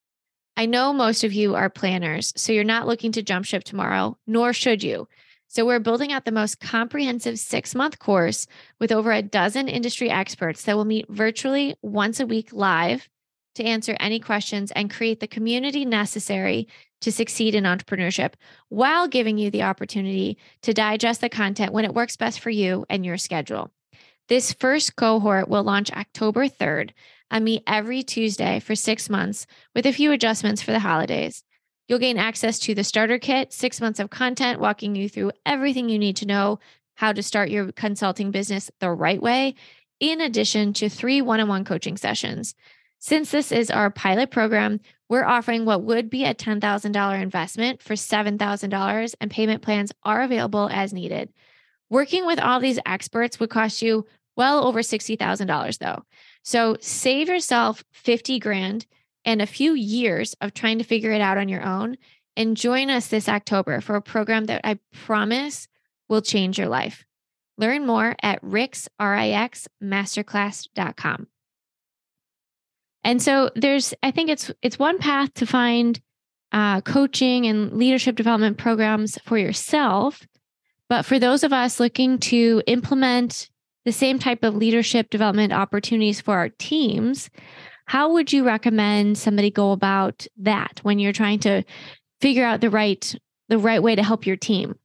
I 0.56 0.68
know 0.68 0.94
most 0.94 1.26
of 1.26 1.34
you 1.34 1.56
are 1.56 1.70
planners, 1.70 2.32
so 2.38 2.54
you're 2.54 2.64
not 2.64 2.88
looking 2.88 3.12
to 3.12 3.22
jump 3.22 3.44
ship 3.44 3.66
tomorrow, 3.66 4.18
nor 4.26 4.54
should 4.54 4.84
you. 4.84 5.10
So, 5.50 5.66
we're 5.66 5.80
building 5.80 6.14
out 6.14 6.24
the 6.24 6.32
most 6.32 6.62
comprehensive 6.62 7.38
six 7.38 7.76
month 7.76 8.00
course 8.00 8.48
with 8.80 8.94
over 8.94 9.12
a 9.12 9.22
dozen 9.22 9.68
industry 9.68 10.10
experts 10.10 10.64
that 10.64 10.78
will 10.78 10.86
meet 10.86 11.10
virtually 11.10 11.76
once 11.82 12.22
a 12.22 12.26
week 12.26 12.54
live 12.54 13.10
to 13.56 13.64
answer 13.66 13.98
any 14.00 14.22
questions 14.22 14.72
and 14.72 14.90
create 14.90 15.20
the 15.20 15.28
community 15.28 15.84
necessary 15.84 16.68
to 17.02 17.12
succeed 17.12 17.56
in 17.56 17.64
entrepreneurship 17.64 18.34
while 18.70 19.08
giving 19.08 19.38
you 19.38 19.50
the 19.50 19.64
opportunity 19.64 20.38
to 20.62 20.74
digest 20.74 21.22
the 21.22 21.30
content 21.30 21.74
when 21.74 21.86
it 21.86 21.94
works 21.94 22.18
best 22.18 22.40
for 22.40 22.50
you 22.50 22.86
and 22.90 23.06
your 23.06 23.18
schedule. 23.18 23.72
This 24.28 24.54
first 24.54 24.96
cohort 24.96 25.48
will 25.50 25.64
launch 25.64 25.92
October 25.92 26.48
3rd 26.48 26.92
and 27.32 27.46
meet 27.46 27.64
every 27.66 28.04
Tuesday 28.04 28.60
for 28.60 28.76
six 28.76 29.10
months 29.10 29.48
with 29.74 29.86
a 29.86 29.94
few 29.94 30.12
adjustments 30.12 30.62
for 30.62 30.72
the 30.72 30.80
holidays. 30.80 31.44
You'll 31.88 32.00
gain 32.00 32.18
access 32.18 32.60
to 32.60 32.76
the 32.76 32.84
starter 32.84 33.18
kit, 33.18 33.52
six 33.52 33.82
months 33.82 34.00
of 34.00 34.12
content 34.12 34.60
walking 34.60 34.96
you 34.96 35.10
through 35.10 35.32
everything 35.46 35.90
you 35.90 35.98
need 35.98 36.18
to 36.18 36.28
know 36.28 36.60
how 36.96 37.14
to 37.14 37.24
start 37.24 37.50
your 37.50 37.72
consulting 37.72 38.30
business 38.30 38.70
the 38.80 38.92
right 38.92 39.22
way, 39.22 39.56
in 40.00 40.22
addition 40.22 40.74
to 40.74 40.90
three 40.90 41.22
one 41.22 41.40
on 41.40 41.48
one 41.48 41.66
coaching 41.66 41.98
sessions. 41.98 42.54
Since 43.00 43.32
this 43.32 43.52
is 43.52 43.72
our 43.72 43.90
pilot 43.90 44.30
program, 44.30 44.82
we're 45.08 45.26
offering 45.26 45.66
what 45.66 45.84
would 45.84 46.10
be 46.10 46.26
a 46.26 46.36
$10,000 46.36 47.22
investment 47.22 47.82
for 47.82 47.94
$7,000, 47.94 49.16
and 49.20 49.32
payment 49.32 49.62
plans 49.62 49.92
are 50.04 50.22
available 50.22 50.70
as 50.72 50.94
needed. 50.94 51.32
Working 51.90 52.26
with 52.26 52.40
all 52.40 52.60
these 52.60 52.80
experts 52.86 53.40
would 53.40 53.50
cost 53.50 53.82
you 53.82 54.06
well 54.36 54.66
over 54.66 54.80
$60,000 54.82 55.78
though. 55.80 56.04
So 56.44 56.78
save 56.80 57.30
yourself 57.30 57.84
50 57.92 58.40
grand 58.40 58.86
and 59.26 59.42
a 59.42 59.48
few 59.48 59.74
years 59.74 60.36
of 60.42 60.54
trying 60.54 60.78
to 60.78 60.84
figure 60.84 61.12
it 61.12 61.22
out 61.22 61.38
on 61.38 61.50
your 61.50 61.66
own 61.66 61.98
and 62.38 62.56
join 62.56 62.90
us 62.90 63.08
this 63.08 63.28
October 63.28 63.82
for 63.82 63.96
a 63.96 64.02
program 64.02 64.46
that 64.46 64.62
I 64.64 64.80
promise 64.94 65.68
will 66.08 66.22
change 66.22 66.58
your 66.58 66.70
life. 66.70 67.06
Learn 67.58 67.86
more 67.86 68.16
at 68.22 68.40
Rix, 68.42 68.88
R-I-X, 69.00 69.68
masterclass.com. 69.84 71.28
And 73.04 73.22
so 73.22 73.50
there's, 73.56 73.94
I 74.04 74.12
think 74.12 74.30
it's 74.30 74.52
it's 74.62 74.78
one 74.80 74.98
path 74.98 75.34
to 75.36 75.46
find 75.46 76.00
uh, 76.52 76.82
coaching 76.82 77.46
and 77.46 77.74
leadership 77.74 78.16
development 78.16 78.58
programs 78.58 79.18
for 79.24 79.38
yourself. 79.38 80.28
But 80.90 81.06
for 81.06 81.20
those 81.20 81.44
of 81.44 81.54
us 81.54 81.80
looking 81.80 82.18
to 82.20 82.64
implement 82.68 83.50
the 83.86 83.92
same 83.92 84.20
type 84.20 84.44
of 84.44 84.56
leadership 84.56 85.10
development 85.10 85.54
opportunities 85.54 86.20
for 86.20 86.36
our 86.36 86.50
teams, 86.50 87.30
how 87.86 88.12
would 88.14 88.34
you 88.34 88.44
recommend 88.44 89.18
somebody 89.18 89.50
go 89.50 89.72
about 89.72 90.28
that 90.38 90.80
when 90.84 91.00
you're 91.00 91.14
trying 91.14 91.40
to 91.40 91.64
figure 92.22 92.46
out 92.46 92.62
the 92.62 92.70
right 92.70 93.16
the 93.48 93.58
right 93.58 93.82
way 93.82 93.96
to 93.96 94.04
help 94.04 94.26
your 94.26 94.36
team? 94.36 94.76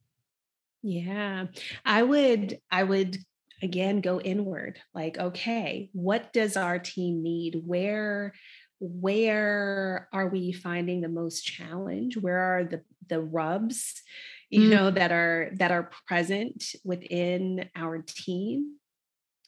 Yeah. 0.81 1.47
I 1.83 2.03
would 2.03 2.59
I 2.71 2.83
would 2.83 3.17
again 3.65 3.99
go 3.99 4.21
inward 4.21 4.79
like 4.93 5.17
okay 5.17 5.89
what 5.91 6.31
does 6.31 6.55
our 6.55 6.79
team 6.79 7.23
need? 7.23 7.61
Where 7.65 8.33
where 8.79 10.07
are 10.13 10.27
we 10.27 10.51
finding 10.51 11.01
the 11.01 11.09
most 11.09 11.43
challenge? 11.43 12.15
Where 12.15 12.39
are 12.39 12.63
the 12.63 12.81
the 13.07 13.21
rubs 13.21 14.01
you 14.49 14.61
mm 14.61 14.69
know 14.69 14.91
that 14.91 15.11
are 15.11 15.49
that 15.55 15.71
are 15.71 15.89
present 16.07 16.63
within 16.83 17.69
our 17.75 18.03
team? 18.07 18.75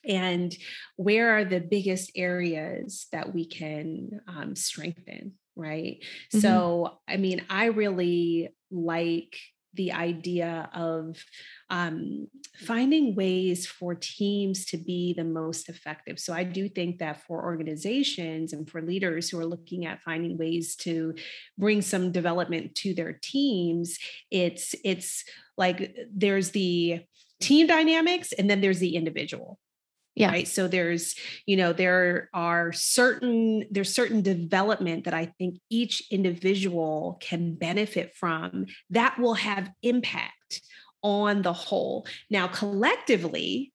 And 0.04 0.56
where 0.96 1.38
are 1.38 1.46
the 1.46 1.60
biggest 1.60 2.12
areas 2.16 3.08
that 3.12 3.34
we 3.34 3.46
can 3.46 4.22
um, 4.28 4.56
strengthen 4.56 5.34
right? 5.56 6.04
Mm-hmm. 6.04 6.40
so 6.40 7.00
i 7.08 7.18
mean 7.18 7.42
i 7.50 7.66
really 7.66 8.54
like 8.70 9.36
the 9.78 9.94
idea 9.94 10.70
of 10.74 11.24
um, 11.70 12.28
finding 12.66 13.16
ways 13.16 13.66
for 13.66 13.96
teams 13.96 14.66
to 14.66 14.78
be 14.78 15.14
the 15.14 15.24
most 15.24 15.70
effective. 15.70 16.20
So 16.20 16.34
I 16.34 16.44
do 16.44 16.68
think 16.68 17.00
that 17.00 17.24
for 17.26 17.44
organizations 17.44 18.52
and 18.52 18.70
for 18.70 18.82
leaders 18.82 19.30
who 19.30 19.40
are 19.40 19.46
looking 19.46 19.86
at 19.86 20.02
finding 20.02 20.38
ways 20.38 20.76
to 20.78 21.16
bring 21.58 21.82
some 21.82 22.12
development 22.12 22.76
to 22.76 22.94
their 22.94 23.14
teams, 23.14 23.98
it's 24.30 24.76
it's 24.84 25.24
like 25.58 25.96
there's 26.14 26.52
the 26.52 27.02
team 27.40 27.68
dynamics 27.68 28.34
and 28.34 28.50
then 28.50 28.62
there's 28.62 28.80
the 28.80 28.96
individual 28.96 29.60
yeah. 30.18 30.32
Right. 30.32 30.48
So 30.48 30.68
there's, 30.68 31.14
you 31.46 31.56
know, 31.56 31.74
there 31.74 32.30
are 32.34 32.74
certain, 32.74 33.66
there's 33.70 33.94
certain 33.94 34.24
development 34.24 35.06
that 35.06 35.14
I 35.14 35.28
think 35.38 35.60
each 35.70 36.12
individual 36.12 37.20
can 37.22 37.54
benefit 37.54 38.16
from 38.16 38.66
that 38.90 39.20
will 39.20 39.36
have 39.36 39.70
impact 39.84 40.64
on 41.04 41.44
the 41.44 41.54
whole. 41.54 42.08
Now, 42.32 42.48
collectively, 42.48 43.74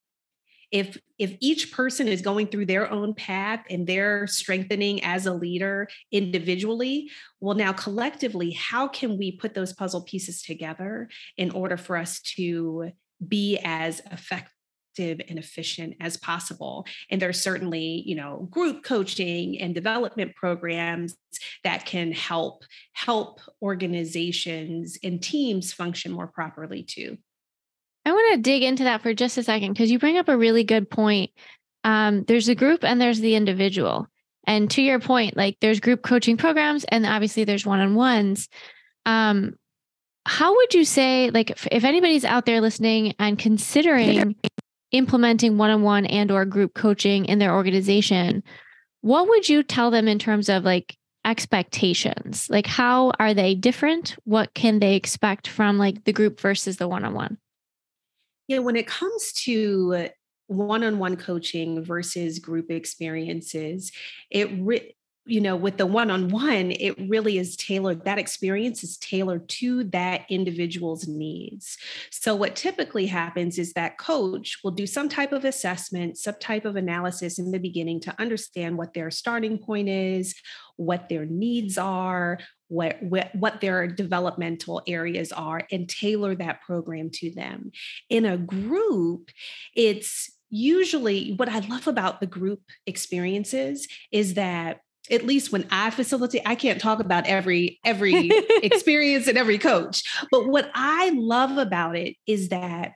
if 0.73 0.99
if 1.17 1.37
each 1.39 1.71
person 1.71 2.09
is 2.09 2.23
going 2.23 2.49
through 2.49 2.67
their 2.67 2.91
own 2.91 3.15
path 3.15 3.61
and 3.71 3.87
they're 3.87 4.27
strengthening 4.27 5.05
as 5.05 5.27
a 5.27 5.35
leader 5.35 5.87
individually 6.11 7.11
well 7.41 7.55
now 7.55 7.75
collectively 7.75 8.53
how 8.53 8.89
can 8.89 9.19
we 9.19 9.33
put 9.33 9.53
those 9.53 9.75
puzzle 9.75 10.01
pieces 10.01 10.41
together 10.43 11.11
in 11.37 11.51
order 11.51 11.77
for 11.77 11.99
us 11.99 12.23
to 12.23 12.91
be 13.29 13.59
as 13.63 14.01
effective 14.11 14.51
effective 14.93 15.25
and 15.29 15.39
efficient 15.39 15.97
as 16.01 16.17
possible. 16.17 16.87
And 17.11 17.21
there's 17.21 17.43
certainly 17.43 18.03
you 18.07 18.15
know 18.15 18.49
group 18.51 18.85
coaching 18.85 19.61
and 19.61 19.75
development 19.75 20.35
programs 20.35 21.17
that 21.65 21.87
can 21.87 22.13
help 22.13 22.65
help 22.93 23.41
organizations 23.61 24.99
and 25.03 25.23
teams 25.23 25.73
function 25.73 26.13
more 26.13 26.27
properly 26.27 26.83
too. 26.83 27.19
I 28.05 28.13
want 28.13 28.35
to 28.35 28.41
dig 28.41 28.63
into 28.63 28.85
that 28.85 29.03
for 29.03 29.15
just 29.15 29.39
a 29.39 29.43
second 29.43 29.73
because 29.73 29.91
you 29.91 29.99
bring 29.99 30.19
up 30.19 30.29
a 30.29 30.37
really 30.37 30.65
good 30.65 30.91
point. 30.91 31.31
Um, 31.85 32.25
there's 32.25 32.49
a 32.49 32.55
group 32.55 32.85
and 32.85 33.01
there's 33.01 33.21
the 33.21 33.35
individual. 33.35 34.09
And 34.45 34.69
to 34.73 34.83
your 34.83 34.99
point 34.99 35.37
like 35.37 35.59
there's 35.61 35.81
group 35.81 36.03
coaching 36.03 36.37
programs 36.37 36.85
and 36.85 37.07
obviously 37.07 37.45
there's 37.45 37.67
one-on-ones. 37.67 38.49
Um, 39.07 39.55
how 40.25 40.55
would 40.55 40.75
you 40.75 40.85
say 40.85 41.31
like 41.31 41.51
if, 41.51 41.67
if 41.71 41.85
anybody's 41.85 42.25
out 42.25 42.47
there 42.47 42.61
listening 42.61 43.15
and 43.19 43.39
considering 43.39 44.37
implementing 44.93 45.59
one-on-one 45.59 46.07
and 46.07 46.31
or 46.31 46.45
group 46.45 46.75
coaching 46.75 47.25
in 47.25 47.39
their 47.39 47.55
organization 47.55 48.43
what 49.03 49.29
would 49.29 49.49
you 49.49 49.63
tell 49.63 49.91
them 49.91 50.09
in 50.09 50.19
terms 50.19 50.49
of 50.49 50.65
like 50.65 50.97
expectations? 51.25 52.49
Like 52.49 52.67
how 52.67 53.13
are 53.19 53.35
they 53.35 53.55
different? 53.55 54.17
What 54.25 54.55
can 54.55 54.79
they 54.79 54.97
expect 54.97 55.47
from 55.47 55.79
like 55.79 56.05
the 56.05 56.13
group 56.13 56.41
versus 56.41 56.79
the 56.79 56.89
one-on-one? 56.89 57.37
Yeah 58.49 58.59
when 58.59 58.77
it 58.77 58.87
comes 58.87 59.33
to 59.45 60.09
one-on-one 60.47 61.17
coaching 61.17 61.83
versus 61.83 62.39
group 62.39 62.71
experiences 62.71 63.91
it 64.31 64.51
re- 64.59 64.95
you 65.25 65.41
know 65.41 65.55
with 65.55 65.77
the 65.77 65.87
one-on-one 65.87 66.73
it 66.73 66.99
really 67.09 67.39
is 67.39 67.57
tailored 67.57 68.05
that 68.05 68.19
experience 68.19 68.83
is 68.83 68.97
tailored 68.97 69.49
to 69.49 69.85
that 69.85 70.23
individual's 70.29 71.07
needs. 71.07 71.79
So 72.11 72.35
what 72.35 72.57
typically 72.57 73.07
happens 73.07 73.59
is 73.59 73.73
that 73.75 73.99
coach 73.99 74.59
will 74.65 74.73
do 74.73 74.87
some 74.87 75.09
type 75.09 75.33
of 75.33 75.45
assessment 75.45 76.19
some 76.19 76.35
type 76.41 76.65
of 76.65 76.77
analysis 76.77 77.39
in 77.39 77.53
the 77.53 77.59
beginning 77.59 78.01
to 78.01 78.21
understand 78.21 78.77
what 78.77 78.95
their 78.95 79.11
starting 79.11 79.59
point 79.59 79.89
is 79.89 80.35
what 80.77 81.09
their 81.09 81.27
needs 81.27 81.79
are 81.79 82.39
what, 82.69 83.03
what, 83.03 83.35
what 83.35 83.61
their 83.61 83.87
developmental 83.87 84.81
areas 84.87 85.31
are 85.31 85.67
and 85.71 85.91
tailor 85.91 86.35
that 86.35 86.63
program 86.63 87.11
to 87.11 87.31
them. 87.31 87.71
In 88.09 88.25
a 88.25 88.39
group 88.39 89.31
it's 89.75 90.31
usually 90.55 91.33
what 91.33 91.49
i 91.49 91.61
love 91.61 91.87
about 91.89 92.21
the 92.21 92.27
group 92.27 92.61
experiences 92.87 93.89
is 94.13 94.35
that 94.35 94.81
at 95.11 95.27
least 95.27 95.53
when 95.53 95.67
I 95.71 95.91
facilitate, 95.91 96.43
I 96.47 96.55
can't 96.55 96.81
talk 96.81 97.01
about 97.01 97.27
every 97.27 97.81
every 97.85 98.31
experience 98.63 99.27
and 99.27 99.37
every 99.37 99.59
coach. 99.59 100.03
But 100.31 100.49
what 100.49 100.71
I 100.75 101.11
love 101.11 101.59
about 101.59 101.97
it 101.97 102.17
is 102.27 102.51
that 102.51 102.93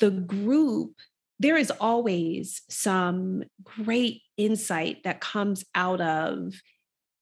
the 0.00 0.10
group 0.10 0.94
there 1.38 1.56
is 1.56 1.72
always 1.72 2.62
some 2.68 3.42
great 3.64 4.22
insight 4.36 5.02
that 5.02 5.20
comes 5.20 5.64
out 5.74 6.00
of 6.00 6.54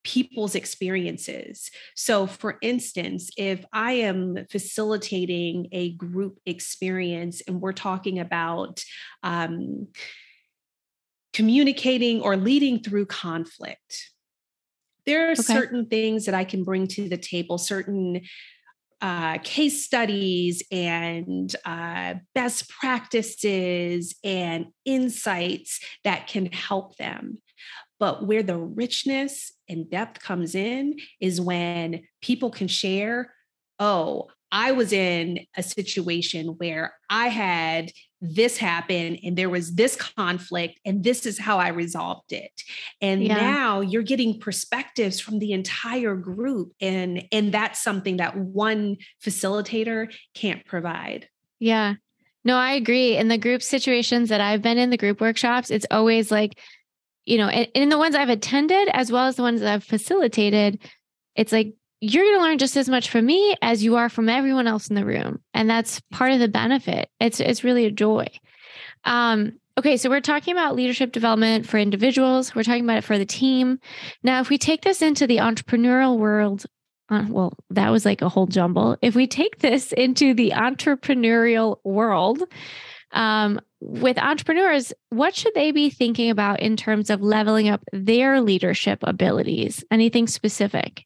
people's 0.04 0.54
experiences. 0.54 1.70
So, 1.94 2.26
for 2.26 2.58
instance, 2.60 3.30
if 3.36 3.64
I 3.72 3.92
am 3.92 4.46
facilitating 4.50 5.68
a 5.72 5.92
group 5.92 6.38
experience 6.46 7.42
and 7.46 7.60
we're 7.60 7.72
talking 7.72 8.18
about 8.18 8.84
um, 9.22 9.88
communicating 11.32 12.20
or 12.20 12.36
leading 12.36 12.82
through 12.82 13.06
conflict, 13.06 14.10
there 15.06 15.28
are 15.28 15.32
okay. 15.32 15.42
certain 15.42 15.86
things 15.86 16.26
that 16.26 16.34
I 16.34 16.44
can 16.44 16.64
bring 16.64 16.86
to 16.88 17.08
the 17.08 17.16
table, 17.16 17.58
certain 17.58 18.22
uh, 19.00 19.38
case 19.38 19.84
studies 19.84 20.62
and 20.70 21.54
uh, 21.64 22.14
best 22.34 22.68
practices 22.68 24.14
and 24.22 24.66
insights 24.84 25.80
that 26.04 26.26
can 26.26 26.46
help 26.46 26.96
them. 26.96 27.38
But 27.98 28.26
where 28.26 28.42
the 28.42 28.58
richness 28.58 29.52
and 29.68 29.90
depth 29.90 30.20
comes 30.20 30.54
in 30.54 30.96
is 31.20 31.40
when 31.40 32.02
people 32.22 32.50
can 32.50 32.68
share, 32.68 33.34
oh, 33.78 34.28
I 34.52 34.72
was 34.72 34.92
in 34.92 35.40
a 35.56 35.62
situation 35.62 36.56
where 36.58 36.94
I 37.08 37.28
had 37.28 37.92
this 38.20 38.58
happened 38.58 39.18
and 39.24 39.36
there 39.36 39.48
was 39.48 39.74
this 39.74 39.96
conflict 39.96 40.78
and 40.84 41.02
this 41.02 41.24
is 41.24 41.38
how 41.38 41.58
I 41.58 41.68
resolved 41.68 42.32
it. 42.32 42.62
And 43.00 43.22
yeah. 43.22 43.36
now 43.36 43.80
you're 43.80 44.02
getting 44.02 44.40
perspectives 44.40 45.20
from 45.20 45.38
the 45.38 45.52
entire 45.52 46.14
group 46.16 46.72
and 46.80 47.24
and 47.32 47.52
that's 47.52 47.82
something 47.82 48.18
that 48.18 48.36
one 48.36 48.98
facilitator 49.24 50.12
can't 50.34 50.64
provide. 50.66 51.28
Yeah. 51.58 51.94
No, 52.44 52.56
I 52.56 52.72
agree. 52.72 53.16
In 53.16 53.28
the 53.28 53.38
group 53.38 53.62
situations 53.62 54.30
that 54.30 54.40
I've 54.40 54.62
been 54.62 54.78
in, 54.78 54.90
the 54.90 54.96
group 54.96 55.20
workshops, 55.20 55.70
it's 55.70 55.86
always 55.90 56.30
like, 56.30 56.58
you 57.24 57.36
know, 57.36 57.50
in 57.50 57.90
the 57.90 57.98
ones 57.98 58.14
I've 58.14 58.30
attended 58.30 58.88
as 58.92 59.12
well 59.12 59.26
as 59.26 59.36
the 59.36 59.42
ones 59.42 59.60
that 59.60 59.72
I've 59.72 59.84
facilitated, 59.84 60.78
it's 61.36 61.52
like 61.52 61.74
you're 62.00 62.24
going 62.24 62.38
to 62.38 62.42
learn 62.42 62.58
just 62.58 62.76
as 62.76 62.88
much 62.88 63.10
from 63.10 63.26
me 63.26 63.56
as 63.62 63.84
you 63.84 63.96
are 63.96 64.08
from 64.08 64.28
everyone 64.28 64.66
else 64.66 64.88
in 64.88 64.96
the 64.96 65.04
room. 65.04 65.40
And 65.52 65.68
that's 65.68 66.00
part 66.10 66.32
of 66.32 66.38
the 66.38 66.48
benefit. 66.48 67.10
It's 67.20 67.40
it's 67.40 67.64
really 67.64 67.84
a 67.84 67.90
joy. 67.90 68.26
Um, 69.04 69.58
okay 69.78 69.96
so 69.96 70.10
we're 70.10 70.20
talking 70.20 70.52
about 70.52 70.74
leadership 70.74 71.12
development 71.12 71.66
for 71.66 71.78
individuals. 71.78 72.54
We're 72.54 72.62
talking 72.62 72.84
about 72.84 72.98
it 72.98 73.04
for 73.04 73.18
the 73.18 73.26
team. 73.26 73.78
Now 74.22 74.40
if 74.40 74.50
we 74.50 74.58
take 74.58 74.82
this 74.82 75.02
into 75.02 75.26
the 75.26 75.38
entrepreneurial 75.38 76.18
world 76.18 76.66
uh, 77.08 77.24
well 77.28 77.52
that 77.70 77.90
was 77.90 78.04
like 78.04 78.22
a 78.22 78.28
whole 78.28 78.46
jumble. 78.46 78.96
If 79.02 79.14
we 79.14 79.26
take 79.26 79.58
this 79.58 79.92
into 79.92 80.34
the 80.34 80.50
entrepreneurial 80.50 81.78
world 81.84 82.42
um, 83.12 83.60
with 83.80 84.18
entrepreneurs, 84.18 84.92
what 85.08 85.34
should 85.34 85.54
they 85.54 85.72
be 85.72 85.90
thinking 85.90 86.30
about 86.30 86.60
in 86.60 86.76
terms 86.76 87.10
of 87.10 87.22
leveling 87.22 87.68
up 87.68 87.82
their 87.92 88.40
leadership 88.40 89.00
abilities? 89.02 89.82
Anything 89.90 90.26
specific? 90.26 91.04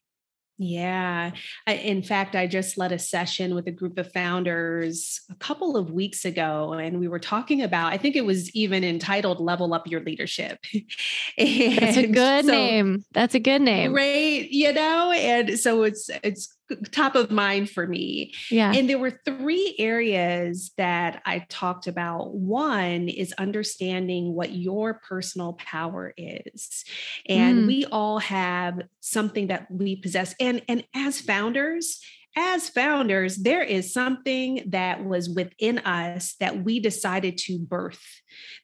Yeah. 0.57 1.31
I, 1.67 1.73
in 1.73 2.01
fact, 2.01 2.35
I 2.35 2.47
just 2.47 2.77
led 2.77 2.93
a 2.93 2.99
session 2.99 3.55
with 3.55 3.67
a 3.67 3.71
group 3.71 3.97
of 3.97 4.11
founders 4.13 5.21
a 5.29 5.35
couple 5.35 5.75
of 5.75 5.91
weeks 5.91 6.23
ago, 6.23 6.73
and 6.73 6.99
we 6.99 7.09
were 7.09 7.19
talking 7.19 7.61
about, 7.61 7.91
I 7.91 7.97
think 7.97 8.15
it 8.15 8.25
was 8.25 8.49
even 8.55 8.83
entitled 8.83 9.41
Level 9.41 9.73
Up 9.73 9.87
Your 9.87 10.01
Leadership. 10.01 10.59
That's 11.37 11.97
a 11.97 12.07
good 12.07 12.45
so, 12.45 12.51
name. 12.51 13.03
That's 13.11 13.35
a 13.35 13.39
good 13.39 13.61
name. 13.61 13.93
Right. 13.93 14.49
You 14.49 14.71
know, 14.71 15.11
and 15.11 15.59
so 15.59 15.83
it's, 15.83 16.09
it's 16.23 16.54
top 16.91 17.15
of 17.15 17.31
mind 17.31 17.69
for 17.69 17.87
me. 17.87 18.33
Yeah. 18.49 18.71
And 18.73 18.89
there 18.89 18.97
were 18.97 19.19
three 19.25 19.75
areas 19.77 20.71
that 20.77 21.21
I 21.25 21.45
talked 21.49 21.87
about. 21.87 22.33
One 22.35 23.07
is 23.07 23.33
understanding 23.37 24.33
what 24.33 24.51
your 24.51 24.95
personal 24.95 25.53
power 25.53 26.13
is. 26.17 26.85
And 27.27 27.63
mm. 27.63 27.67
we 27.67 27.85
all 27.85 28.19
have 28.19 28.81
something 28.99 29.47
that 29.47 29.69
we 29.69 29.95
possess. 29.95 30.33
And 30.39 30.61
and 30.67 30.83
as 30.95 31.21
founders, 31.21 32.01
as 32.35 32.69
founders, 32.69 33.37
there 33.37 33.61
is 33.61 33.93
something 33.93 34.61
that 34.67 35.05
was 35.05 35.29
within 35.29 35.79
us 35.79 36.35
that 36.41 36.63
we 36.63 36.81
decided 36.81 37.37
to 37.37 37.57
birth, 37.57 38.03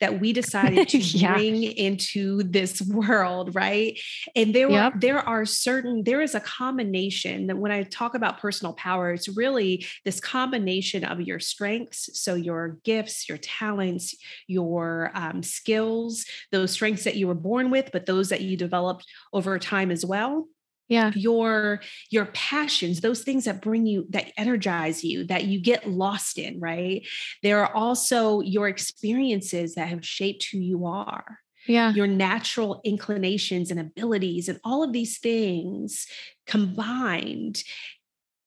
that 0.02 0.20
we 0.20 0.34
decided 0.34 0.90
to 0.90 0.98
yeah. 1.00 1.34
bring 1.34 1.64
into 1.64 2.44
this 2.44 2.82
world, 2.82 3.56
right? 3.56 3.98
And 4.36 4.54
there 4.54 4.70
yep. 4.70 4.94
were, 4.94 5.00
there 5.00 5.20
are 5.20 5.46
certain, 5.46 6.04
there 6.04 6.22
is 6.22 6.36
a 6.36 6.42
combination 6.42 7.48
that 7.48 7.58
when 7.58 7.72
I 7.72 7.84
talk 7.84 8.14
about 8.14 8.40
personal 8.40 8.74
power, 8.74 9.14
it's 9.14 9.30
really 9.30 9.86
this 10.04 10.20
combination 10.20 11.06
of 11.06 11.22
your 11.22 11.40
strengths, 11.40 12.10
so 12.22 12.36
your 12.36 12.78
gifts, 12.84 13.30
your 13.30 13.38
talents, 13.38 14.16
your 14.48 15.12
um, 15.16 15.44
skills, 15.44 16.26
those 16.52 16.72
strengths 16.72 17.06
that 17.06 17.16
you 17.16 17.28
were 17.28 17.36
born 17.36 17.72
with, 17.72 17.92
but 17.94 18.06
those 18.06 18.30
that 18.30 18.42
you 18.42 18.58
developed 18.58 19.06
over 19.32 19.58
time 19.60 19.92
as 19.92 20.06
well 20.06 20.48
yeah. 20.92 21.12
your 21.16 21.82
your 22.10 22.26
passions 22.28 23.00
those 23.02 23.24
things 23.24 23.46
that 23.46 23.62
bring 23.62 23.86
you 23.86 24.06
that 24.10 24.32
energize 24.38 25.04
you 25.04 25.24
that 25.24 25.46
you 25.46 25.60
get 25.60 25.90
lost 25.90 26.38
in 26.38 26.60
right? 26.60 27.08
There 27.42 27.64
are 27.64 27.74
also 27.74 28.42
your 28.42 28.68
experiences 28.68 29.76
that 29.76 29.88
have 29.88 30.06
shaped 30.06 30.48
who 30.52 30.60
you 30.60 30.86
are 30.86 31.40
yeah. 31.68 31.94
your 31.94 32.08
natural 32.08 32.82
inclinations 32.84 33.72
and 33.72 33.80
abilities 33.80 34.50
and 34.50 34.60
all 34.64 34.84
of 34.84 34.94
these 34.94 35.20
things 35.20 36.08
combined 36.46 37.64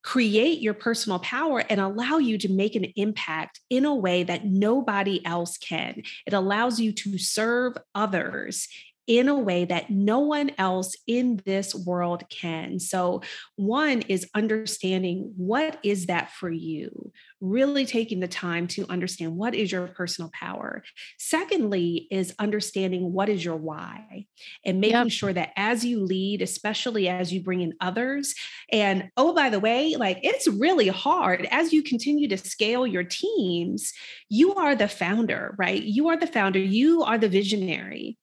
create 0.03 0.61
your 0.61 0.75
personal 0.75 1.19
power 1.19 1.65
and 1.71 1.81
allow 1.81 2.19
you 2.19 2.37
to 2.37 2.51
make 2.51 2.77
an 2.77 2.85
impact 2.97 3.59
in 3.71 3.87
a 3.87 3.95
way 3.95 4.23
that 4.23 4.45
nobody 4.45 5.25
else 5.25 5.57
can. 5.57 6.03
It 6.27 6.35
allows 6.35 6.79
you 6.79 6.93
to 6.93 7.17
serve 7.17 7.75
others 7.95 8.69
in 9.07 9.29
a 9.29 9.39
way 9.39 9.65
that 9.65 9.91
no 9.91 10.21
one 10.21 10.51
else 10.59 10.95
in 11.07 11.41
this 11.45 11.75
world 11.75 12.25
can. 12.31 12.79
So, 12.79 13.23
one 13.57 14.03
is 14.03 14.29
understanding 14.35 15.33
what 15.37 15.79
is 15.83 16.07
that 16.07 16.31
for 16.33 16.51
you? 16.51 17.13
Really 17.45 17.85
taking 17.85 18.21
the 18.21 18.29
time 18.29 18.67
to 18.69 18.87
understand 18.89 19.37
what 19.37 19.55
is 19.55 19.71
your 19.71 19.89
personal 19.89 20.31
power. 20.33 20.83
Secondly, 21.19 22.09
is 22.11 22.35
understanding 22.39 23.13
what 23.13 23.29
is 23.29 23.45
your 23.45 23.57
why 23.57 24.25
and 24.65 24.81
making 24.81 24.97
yep. 24.97 25.11
sure 25.11 25.33
that 25.33 25.51
as 25.57 25.85
you 25.85 26.03
lead, 26.03 26.41
especially 26.41 27.07
as 27.07 27.33
you 27.33 27.43
bring 27.43 27.61
in 27.61 27.75
others, 27.81 28.35
and 28.73 29.11
oh, 29.19 29.35
by 29.35 29.51
the 29.51 29.61
way, 29.61 29.95
like 29.97 30.21
it's 30.23 30.49
really 30.49 30.89
hard 30.89 31.47
as 31.51 31.73
you 31.73 31.83
continue 31.83 32.29
to 32.29 32.39
scale 32.39 32.87
your 32.87 33.05
teams, 33.05 33.93
you 34.31 34.55
are 34.55 34.75
the 34.75 34.89
founder, 34.89 35.55
right? 35.59 35.83
You 35.83 36.09
are 36.09 36.17
the 36.17 36.27
founder, 36.27 36.59
you 36.59 37.03
are 37.03 37.19
the 37.19 37.29
visionary 37.29 38.17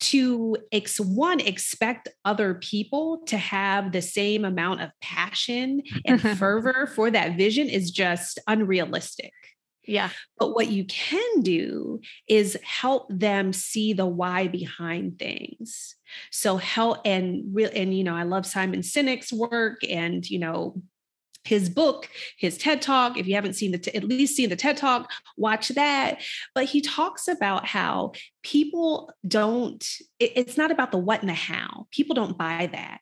to 0.00 0.56
ex- 0.72 1.00
one 1.00 1.40
expect 1.40 2.08
other 2.24 2.54
people 2.54 3.22
to 3.26 3.36
have 3.36 3.92
the 3.92 4.02
same 4.02 4.44
amount 4.44 4.80
of 4.80 4.90
passion 5.00 5.82
and 6.04 6.20
fervor 6.38 6.90
for 6.94 7.10
that 7.10 7.36
vision 7.36 7.68
is 7.68 7.90
just 7.90 8.38
unrealistic. 8.68 9.32
Yeah. 9.84 10.10
But 10.38 10.54
what 10.54 10.68
you 10.68 10.84
can 10.84 11.40
do 11.40 12.00
is 12.28 12.58
help 12.62 13.06
them 13.08 13.54
see 13.54 13.94
the 13.94 14.06
why 14.06 14.48
behind 14.48 15.18
things. 15.18 15.96
So 16.30 16.58
help 16.58 16.98
and 17.06 17.44
real 17.52 17.70
and 17.74 17.96
you 17.96 18.04
know, 18.04 18.14
I 18.14 18.24
love 18.24 18.44
Simon 18.44 18.80
Sinek's 18.80 19.32
work 19.32 19.80
and 19.88 20.28
you 20.28 20.38
know, 20.38 20.82
his 21.44 21.70
book, 21.70 22.10
his 22.36 22.58
TED 22.58 22.82
Talk. 22.82 23.16
If 23.16 23.26
you 23.26 23.34
haven't 23.34 23.54
seen 23.54 23.72
the, 23.72 23.96
at 23.96 24.04
least 24.04 24.36
seen 24.36 24.50
the 24.50 24.56
TED 24.56 24.76
Talk, 24.76 25.10
watch 25.38 25.68
that. 25.70 26.20
But 26.54 26.66
he 26.66 26.82
talks 26.82 27.26
about 27.26 27.64
how 27.64 28.12
people 28.42 29.10
don't, 29.26 29.82
it, 30.18 30.32
it's 30.36 30.58
not 30.58 30.70
about 30.70 30.92
the 30.92 30.98
what 30.98 31.20
and 31.20 31.30
the 31.30 31.34
how. 31.34 31.86
People 31.90 32.14
don't 32.14 32.36
buy 32.36 32.68
that. 32.72 33.00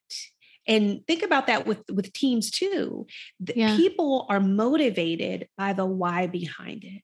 And 0.66 1.06
think 1.06 1.22
about 1.22 1.46
that 1.46 1.66
with, 1.66 1.82
with 1.92 2.12
teams 2.12 2.50
too. 2.50 3.06
Yeah. 3.54 3.76
People 3.76 4.26
are 4.28 4.40
motivated 4.40 5.48
by 5.56 5.72
the 5.72 5.86
why 5.86 6.26
behind 6.26 6.84
it. 6.84 7.02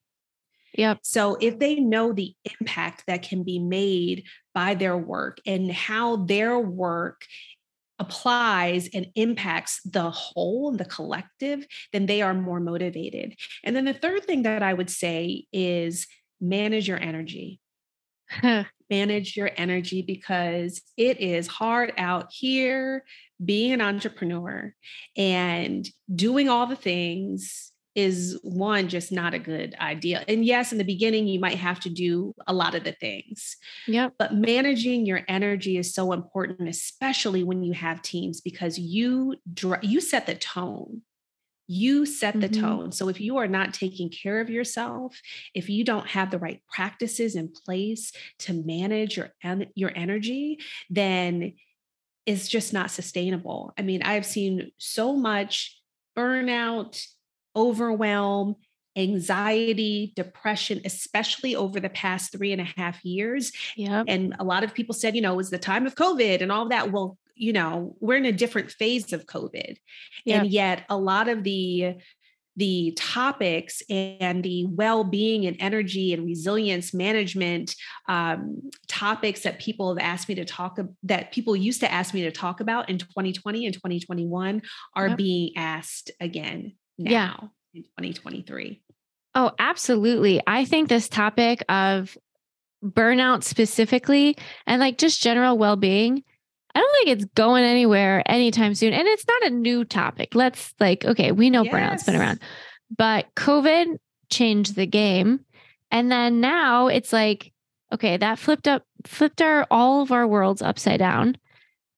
Yep. 0.74 1.00
So 1.02 1.36
if 1.40 1.58
they 1.58 1.76
know 1.76 2.12
the 2.12 2.34
impact 2.60 3.04
that 3.06 3.22
can 3.22 3.42
be 3.42 3.58
made 3.58 4.24
by 4.54 4.74
their 4.74 4.96
work 4.96 5.38
and 5.46 5.70
how 5.70 6.16
their 6.16 6.58
work 6.58 7.26
applies 7.98 8.88
and 8.92 9.06
impacts 9.14 9.80
the 9.84 10.10
whole 10.10 10.70
and 10.70 10.78
the 10.80 10.84
collective, 10.84 11.66
then 11.92 12.06
they 12.06 12.22
are 12.22 12.34
more 12.34 12.58
motivated. 12.58 13.36
And 13.62 13.76
then 13.76 13.84
the 13.84 13.92
third 13.92 14.24
thing 14.24 14.42
that 14.42 14.62
I 14.62 14.72
would 14.72 14.90
say 14.90 15.44
is 15.52 16.06
manage 16.40 16.88
your 16.88 16.98
energy. 16.98 17.60
manage 18.90 19.36
your 19.36 19.50
energy 19.56 20.02
because 20.02 20.82
it 20.96 21.20
is 21.20 21.46
hard 21.46 21.92
out 21.96 22.26
here 22.30 23.04
being 23.44 23.72
an 23.72 23.80
entrepreneur 23.80 24.74
and 25.16 25.88
doing 26.14 26.48
all 26.48 26.66
the 26.66 26.76
things 26.76 27.72
is 27.94 28.38
one 28.42 28.88
just 28.88 29.12
not 29.12 29.34
a 29.34 29.38
good 29.38 29.74
idea. 29.78 30.24
And 30.26 30.44
yes, 30.44 30.72
in 30.72 30.78
the 30.78 30.84
beginning 30.84 31.26
you 31.26 31.38
might 31.38 31.58
have 31.58 31.80
to 31.80 31.90
do 31.90 32.34
a 32.46 32.54
lot 32.54 32.74
of 32.74 32.84
the 32.84 32.92
things. 32.92 33.56
Yeah. 33.86 34.08
But 34.18 34.34
managing 34.34 35.04
your 35.04 35.22
energy 35.28 35.76
is 35.76 35.94
so 35.94 36.12
important 36.12 36.68
especially 36.68 37.44
when 37.44 37.62
you 37.62 37.72
have 37.72 38.02
teams 38.02 38.40
because 38.40 38.78
you 38.78 39.36
you 39.82 40.00
set 40.00 40.26
the 40.26 40.34
tone. 40.34 41.02
You 41.68 42.06
set 42.06 42.40
the 42.40 42.48
mm-hmm. 42.48 42.60
tone. 42.60 42.92
So 42.92 43.08
if 43.08 43.20
you 43.20 43.38
are 43.38 43.46
not 43.46 43.72
taking 43.72 44.10
care 44.10 44.40
of 44.40 44.50
yourself, 44.50 45.18
if 45.54 45.68
you 45.68 45.84
don't 45.84 46.06
have 46.08 46.30
the 46.30 46.38
right 46.38 46.60
practices 46.68 47.34
in 47.34 47.52
place 47.64 48.12
to 48.40 48.52
manage 48.52 49.16
your 49.16 49.30
your 49.74 49.92
energy, 49.94 50.58
then 50.90 51.54
it's 52.26 52.48
just 52.48 52.72
not 52.72 52.90
sustainable. 52.90 53.72
I 53.78 53.82
mean, 53.82 54.02
I've 54.02 54.26
seen 54.26 54.70
so 54.78 55.14
much 55.14 55.78
burnout 56.16 57.04
overwhelm, 57.54 58.56
anxiety, 58.96 60.12
depression, 60.16 60.80
especially 60.84 61.56
over 61.56 61.80
the 61.80 61.88
past 61.90 62.32
three 62.32 62.52
and 62.52 62.60
a 62.60 62.68
half 62.76 63.04
years. 63.04 63.52
Yeah. 63.76 64.04
And 64.06 64.34
a 64.38 64.44
lot 64.44 64.64
of 64.64 64.74
people 64.74 64.94
said, 64.94 65.14
you 65.14 65.22
know, 65.22 65.34
it 65.34 65.36
was 65.36 65.50
the 65.50 65.58
time 65.58 65.86
of 65.86 65.94
COVID 65.94 66.42
and 66.42 66.52
all 66.52 66.68
that. 66.68 66.92
Well, 66.92 67.18
you 67.34 67.52
know, 67.52 67.96
we're 68.00 68.18
in 68.18 68.26
a 68.26 68.32
different 68.32 68.70
phase 68.70 69.12
of 69.12 69.26
COVID. 69.26 69.76
Yep. 70.24 70.42
And 70.42 70.50
yet 70.50 70.84
a 70.88 70.96
lot 70.96 71.28
of 71.28 71.42
the 71.42 71.94
the 72.56 72.92
topics 72.98 73.82
and 73.88 74.42
the 74.42 74.66
well-being 74.66 75.46
and 75.46 75.56
energy 75.58 76.12
and 76.12 76.24
resilience 76.24 76.92
management 76.92 77.74
um, 78.08 78.70
topics 78.88 79.42
that 79.42 79.58
people 79.58 79.94
have 79.94 80.04
asked 80.04 80.28
me 80.28 80.34
to 80.34 80.44
talk 80.44 80.78
that 81.02 81.32
people 81.32 81.56
used 81.56 81.80
to 81.80 81.90
ask 81.90 82.12
me 82.12 82.22
to 82.22 82.30
talk 82.30 82.60
about 82.60 82.90
in 82.90 82.98
2020 82.98 83.66
and 83.66 83.74
2021 83.74 84.62
are 84.94 85.08
yep. 85.08 85.16
being 85.16 85.52
asked 85.56 86.10
again 86.20 86.74
now 86.98 87.10
yeah. 87.10 87.34
in 87.74 87.82
2023. 87.82 88.82
Oh, 89.34 89.52
absolutely. 89.58 90.42
I 90.46 90.64
think 90.64 90.88
this 90.88 91.08
topic 91.08 91.64
of 91.68 92.16
burnout 92.84 93.44
specifically 93.44 94.36
and 94.66 94.80
like 94.80 94.98
just 94.98 95.22
general 95.22 95.56
well 95.56 95.76
being, 95.76 96.24
I 96.74 96.80
don't 96.80 97.04
think 97.04 97.08
it's 97.08 97.32
going 97.34 97.64
anywhere 97.64 98.22
anytime 98.30 98.74
soon. 98.74 98.92
And 98.92 99.06
it's 99.06 99.26
not 99.26 99.46
a 99.46 99.50
new 99.50 99.84
topic. 99.84 100.34
Let's 100.34 100.74
like, 100.80 101.04
okay, 101.04 101.32
we 101.32 101.50
know 101.50 101.64
yes. 101.64 101.74
burnout's 101.74 102.04
been 102.04 102.16
around, 102.16 102.40
but 102.96 103.26
COVID 103.34 103.98
changed 104.30 104.74
the 104.74 104.86
game. 104.86 105.40
And 105.90 106.10
then 106.10 106.40
now 106.40 106.86
it's 106.86 107.12
like, 107.12 107.52
okay, 107.92 108.16
that 108.16 108.38
flipped 108.38 108.66
up, 108.66 108.84
flipped 109.06 109.42
our 109.42 109.66
all 109.70 110.00
of 110.00 110.12
our 110.12 110.26
worlds 110.26 110.62
upside 110.62 110.98
down. 110.98 111.36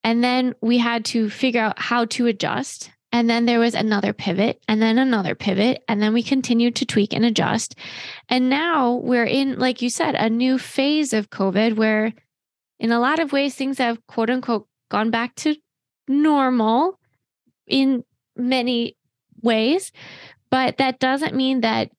And 0.02 0.22
then 0.22 0.54
we 0.60 0.78
had 0.78 1.04
to 1.06 1.30
figure 1.30 1.62
out 1.62 1.78
how 1.78 2.04
to 2.06 2.26
adjust. 2.26 2.90
And 3.12 3.30
then 3.30 3.46
there 3.46 3.60
was 3.60 3.74
another 3.74 4.12
pivot 4.12 4.60
and 4.66 4.82
then 4.82 4.98
another 4.98 5.36
pivot. 5.36 5.84
And 5.88 6.02
then 6.02 6.12
we 6.12 6.22
continued 6.22 6.74
to 6.76 6.84
tweak 6.84 7.14
and 7.14 7.24
adjust. 7.24 7.76
And 8.28 8.50
now 8.50 8.94
we're 8.94 9.24
in, 9.24 9.58
like 9.60 9.80
you 9.80 9.88
said, 9.88 10.16
a 10.16 10.28
new 10.28 10.58
phase 10.58 11.12
of 11.12 11.30
COVID 11.30 11.76
where 11.76 12.12
in 12.78 12.92
a 12.92 13.00
lot 13.00 13.18
of 13.18 13.32
ways 13.32 13.54
things 13.54 13.78
have 13.78 14.04
quote 14.06 14.30
unquote 14.30 14.66
gone 14.90 15.10
back 15.10 15.34
to 15.36 15.56
normal 16.08 16.98
in 17.66 18.04
many 18.36 18.96
ways. 19.42 19.92
But 20.50 20.76
that 20.78 20.98
doesn't 21.00 21.34
mean 21.34 21.60
that 21.62 21.90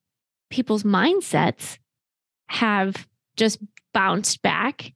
people's 0.50 0.84
mindsets 0.84 1.78
have 2.48 3.08
just 3.36 3.60
bounced 3.94 4.42
back, 4.42 4.94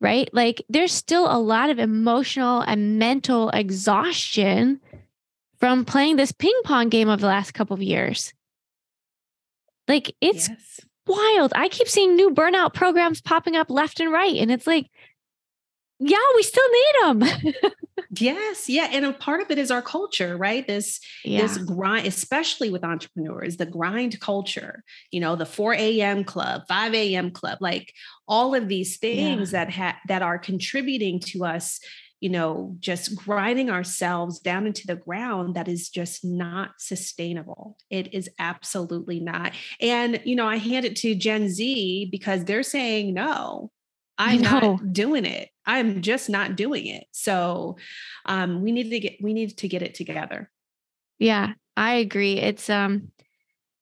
right? 0.00 0.28
Like 0.32 0.62
there's 0.68 0.92
still 0.92 1.30
a 1.30 1.38
lot 1.38 1.70
of 1.70 1.78
emotional 1.78 2.60
and 2.60 2.98
mental 2.98 3.50
exhaustion 3.50 4.80
from 5.58 5.84
playing 5.84 6.16
this 6.16 6.32
ping 6.32 6.58
pong 6.64 6.88
game 6.88 7.08
of 7.08 7.20
the 7.20 7.26
last 7.26 7.52
couple 7.52 7.74
of 7.74 7.82
years. 7.82 8.32
Like 9.88 10.14
it's 10.20 10.48
yes. 10.48 10.80
wild. 11.06 11.52
I 11.54 11.68
keep 11.68 11.88
seeing 11.88 12.16
new 12.16 12.30
burnout 12.30 12.74
programs 12.74 13.20
popping 13.20 13.56
up 13.56 13.70
left 13.70 14.00
and 14.00 14.12
right. 14.12 14.36
And 14.36 14.50
it's 14.50 14.66
like, 14.66 14.86
yeah, 16.00 16.16
we 16.34 16.42
still 16.42 16.68
need 16.70 16.94
them. 17.02 17.52
yes, 18.12 18.68
yeah, 18.70 18.88
and 18.90 19.04
a 19.04 19.12
part 19.12 19.42
of 19.42 19.50
it 19.50 19.58
is 19.58 19.70
our 19.70 19.82
culture, 19.82 20.36
right? 20.36 20.66
This 20.66 20.98
yeah. 21.24 21.42
this 21.42 21.58
grind, 21.58 22.06
especially 22.06 22.70
with 22.70 22.84
entrepreneurs, 22.84 23.58
the 23.58 23.66
grind 23.66 24.18
culture. 24.18 24.82
You 25.10 25.20
know, 25.20 25.36
the 25.36 25.44
four 25.44 25.74
a.m. 25.74 26.24
club, 26.24 26.62
five 26.66 26.94
a.m. 26.94 27.30
club, 27.30 27.58
like 27.60 27.92
all 28.26 28.54
of 28.54 28.66
these 28.68 28.96
things 28.96 29.52
yeah. 29.52 29.64
that 29.64 29.72
ha- 29.72 30.00
that 30.08 30.22
are 30.22 30.38
contributing 30.38 31.20
to 31.20 31.44
us. 31.44 31.78
You 32.20 32.28
know, 32.28 32.76
just 32.80 33.16
grinding 33.16 33.70
ourselves 33.70 34.40
down 34.40 34.66
into 34.66 34.86
the 34.86 34.96
ground 34.96 35.56
that 35.56 35.68
is 35.68 35.88
just 35.88 36.22
not 36.22 36.72
sustainable. 36.78 37.78
It 37.88 38.12
is 38.12 38.28
absolutely 38.38 39.20
not. 39.20 39.52
And, 39.80 40.20
you 40.26 40.36
know, 40.36 40.46
I 40.46 40.56
hand 40.56 40.84
it 40.84 40.96
to 40.96 41.14
Gen 41.14 41.48
Z 41.48 42.08
because 42.12 42.44
they're 42.44 42.62
saying 42.62 43.14
no 43.14 43.70
I'm 44.20 44.42
not 44.42 44.92
doing 44.92 45.24
it. 45.24 45.48
I'm 45.66 46.02
just 46.02 46.28
not 46.28 46.56
doing 46.56 46.86
it. 46.86 47.04
So 47.12 47.76
um, 48.26 48.62
we 48.62 48.72
need 48.72 48.90
to 48.90 49.00
get 49.00 49.16
we 49.20 49.32
need 49.32 49.56
to 49.58 49.68
get 49.68 49.82
it 49.82 49.94
together. 49.94 50.50
Yeah, 51.18 51.54
I 51.76 51.94
agree. 51.94 52.34
It's 52.38 52.68
um 52.68 53.10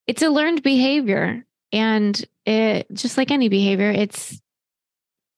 it's 0.06 0.22
a 0.22 0.30
learned 0.30 0.62
behavior. 0.62 1.44
And 1.70 2.24
it 2.46 2.86
just 2.92 3.18
like 3.18 3.30
any 3.30 3.48
behavior, 3.48 3.90
it's 3.90 4.40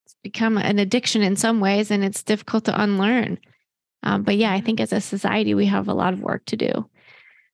it's 0.05 0.15
become 0.23 0.59
an 0.59 0.79
addiction 0.79 1.23
in 1.23 1.35
some 1.35 1.61
ways 1.61 1.91
and 1.91 2.05
it's 2.05 2.23
difficult 2.23 2.65
to 2.67 2.81
unlearn. 2.81 3.39
Um, 4.03 4.23
but 4.23 4.37
yeah, 4.37 4.53
I 4.53 4.61
think 4.61 4.81
as 4.81 4.93
a 4.93 5.01
society 5.01 5.55
we 5.55 5.67
have 5.67 5.89
a 5.89 5.95
lot 5.95 6.13
of 6.13 6.21
work 6.21 6.45
to 6.47 6.57
do. 6.57 6.89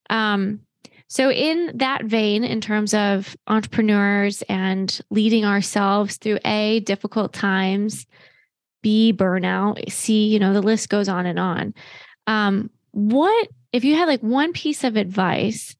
Um, 0.09 0.61
so, 1.09 1.31
in 1.31 1.71
that 1.75 2.03
vein, 2.03 2.43
in 2.43 2.59
terms 2.59 2.93
of 2.93 3.35
entrepreneurs 3.47 4.41
and 4.49 4.99
leading 5.09 5.45
ourselves 5.45 6.17
through 6.17 6.39
A, 6.43 6.81
difficult 6.81 7.31
times, 7.31 8.05
B, 8.83 9.13
burnout, 9.13 9.89
C, 9.89 10.27
you 10.27 10.39
know, 10.39 10.53
the 10.53 10.61
list 10.61 10.89
goes 10.89 11.07
on 11.07 11.25
and 11.25 11.39
on. 11.39 11.73
Um, 12.27 12.69
what, 12.91 13.47
if 13.71 13.85
you 13.85 13.95
had 13.95 14.09
like 14.09 14.21
one 14.21 14.51
piece 14.51 14.83
of 14.83 14.97
advice 14.97 15.75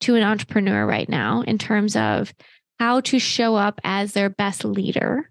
to 0.00 0.16
an 0.16 0.24
entrepreneur 0.24 0.84
right 0.84 1.08
now 1.08 1.42
in 1.42 1.58
terms 1.58 1.94
of 1.94 2.34
how 2.80 3.00
to 3.02 3.20
show 3.20 3.54
up 3.54 3.80
as 3.84 4.12
their 4.12 4.30
best 4.30 4.64
leader, 4.64 5.28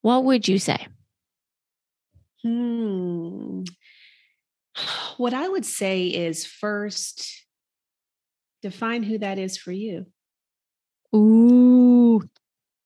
what 0.00 0.24
would 0.24 0.48
you 0.48 0.58
say? 0.58 0.86
Hmm. 2.42 3.64
What 5.16 5.34
I 5.34 5.48
would 5.48 5.66
say 5.66 6.06
is 6.06 6.46
first, 6.46 7.44
define 8.70 9.02
who 9.02 9.18
that 9.18 9.38
is 9.38 9.56
for 9.56 9.72
you. 9.72 10.06
Ooh, 11.14 12.20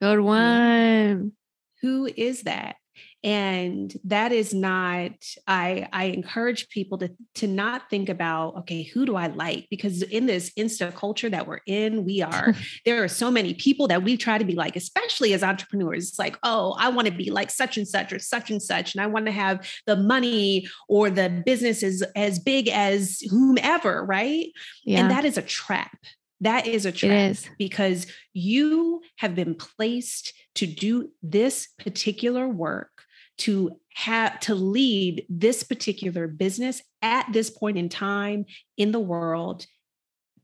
good 0.00 0.20
one. 0.20 1.32
Who 1.80 2.06
is 2.06 2.42
that? 2.42 2.76
And 3.24 3.94
that 4.04 4.32
is 4.32 4.52
not 4.52 5.12
i 5.46 5.88
i 5.92 6.04
encourage 6.04 6.68
people 6.68 6.98
to 6.98 7.10
to 7.34 7.46
not 7.46 7.88
think 7.88 8.08
about 8.08 8.56
okay 8.56 8.82
who 8.82 9.06
do 9.06 9.16
i 9.16 9.28
like? 9.28 9.66
Because 9.70 10.02
in 10.02 10.26
this 10.26 10.50
insta 10.58 10.94
culture 10.94 11.30
that 11.30 11.46
we're 11.46 11.60
in 11.66 12.04
we 12.04 12.22
are 12.22 12.54
there 12.84 13.02
are 13.02 13.08
so 13.08 13.30
many 13.30 13.54
people 13.54 13.88
that 13.88 14.02
we 14.02 14.16
try 14.16 14.38
to 14.38 14.44
be 14.44 14.54
like 14.54 14.76
especially 14.76 15.32
as 15.32 15.42
entrepreneurs. 15.42 16.08
It's 16.08 16.18
like 16.18 16.36
oh 16.42 16.74
i 16.78 16.88
want 16.88 17.08
to 17.08 17.14
be 17.14 17.30
like 17.30 17.50
such 17.50 17.76
and 17.76 17.88
such 17.88 18.12
or 18.12 18.18
such 18.18 18.50
and 18.50 18.62
such 18.62 18.94
and 18.94 19.02
i 19.02 19.06
want 19.06 19.26
to 19.26 19.32
have 19.32 19.66
the 19.86 19.96
money 19.96 20.68
or 20.88 21.10
the 21.10 21.42
business 21.44 21.82
is 21.82 22.04
as 22.14 22.38
big 22.38 22.68
as 22.68 23.20
whomever 23.30 24.02
right? 24.04 24.46
Yeah. 24.84 25.00
and 25.00 25.10
that 25.10 25.24
is 25.24 25.38
a 25.38 25.42
trap. 25.42 25.96
That 26.40 26.66
is 26.66 26.86
a 26.86 26.92
trap 26.92 27.36
because 27.56 28.06
you 28.32 29.00
have 29.18 29.34
been 29.34 29.54
placed 29.54 30.34
to 30.56 30.66
do 30.66 31.10
this 31.22 31.68
particular 31.78 32.48
work 32.48 32.91
to 33.38 33.78
have 33.94 34.40
to 34.40 34.54
lead 34.54 35.26
this 35.28 35.62
particular 35.62 36.26
business 36.26 36.82
at 37.02 37.26
this 37.32 37.50
point 37.50 37.78
in 37.78 37.88
time 37.88 38.46
in 38.76 38.92
the 38.92 39.00
world 39.00 39.66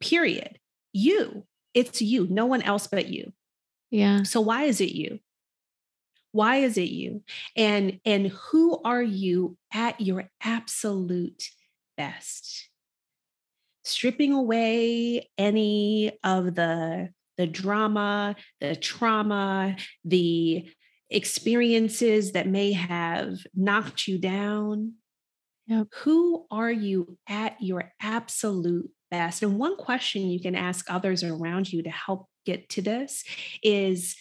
period. 0.01 0.59
You 0.93 1.45
it's 1.75 2.01
you 2.03 2.27
no 2.29 2.47
one 2.47 2.63
else 2.63 2.87
but 2.87 3.09
you. 3.09 3.33
Yeah. 3.91 4.23
So 4.23 4.41
why 4.41 4.65
is 4.65 4.81
it 4.81 4.93
you? 4.93 5.21
Why 6.33 6.57
is 6.57 6.77
it 6.77 6.91
you? 6.91 7.23
And 7.57 8.01
and 8.05 8.29
who 8.29 8.81
are 8.85 9.03
you 9.03 9.57
at 9.73 10.01
your 10.01 10.31
absolute 10.43 11.49
best? 11.97 12.69
Stripping 13.85 14.33
away 14.33 15.29
any 15.39 16.13
of 16.23 16.55
the 16.55 17.11
the 17.39 17.47
drama 17.47 18.35
the 18.61 18.75
trauma 18.77 19.77
the 20.05 20.69
experiences 21.11 22.33
that 22.33 22.47
may 22.47 22.73
have 22.73 23.39
knocked 23.55 24.07
you 24.07 24.19
down. 24.19 24.95
Yep. 25.67 25.89
Who 25.99 26.47
are 26.51 26.71
you 26.71 27.19
at 27.29 27.57
your 27.61 27.93
absolute 28.01 28.91
best? 29.11 29.43
And 29.43 29.59
one 29.59 29.77
question 29.77 30.29
you 30.29 30.41
can 30.41 30.55
ask 30.55 30.87
others 30.91 31.23
around 31.23 31.73
you 31.73 31.83
to 31.83 31.91
help 31.91 32.29
get 32.45 32.69
to 32.71 32.83
this 32.83 33.25
is 33.63 34.17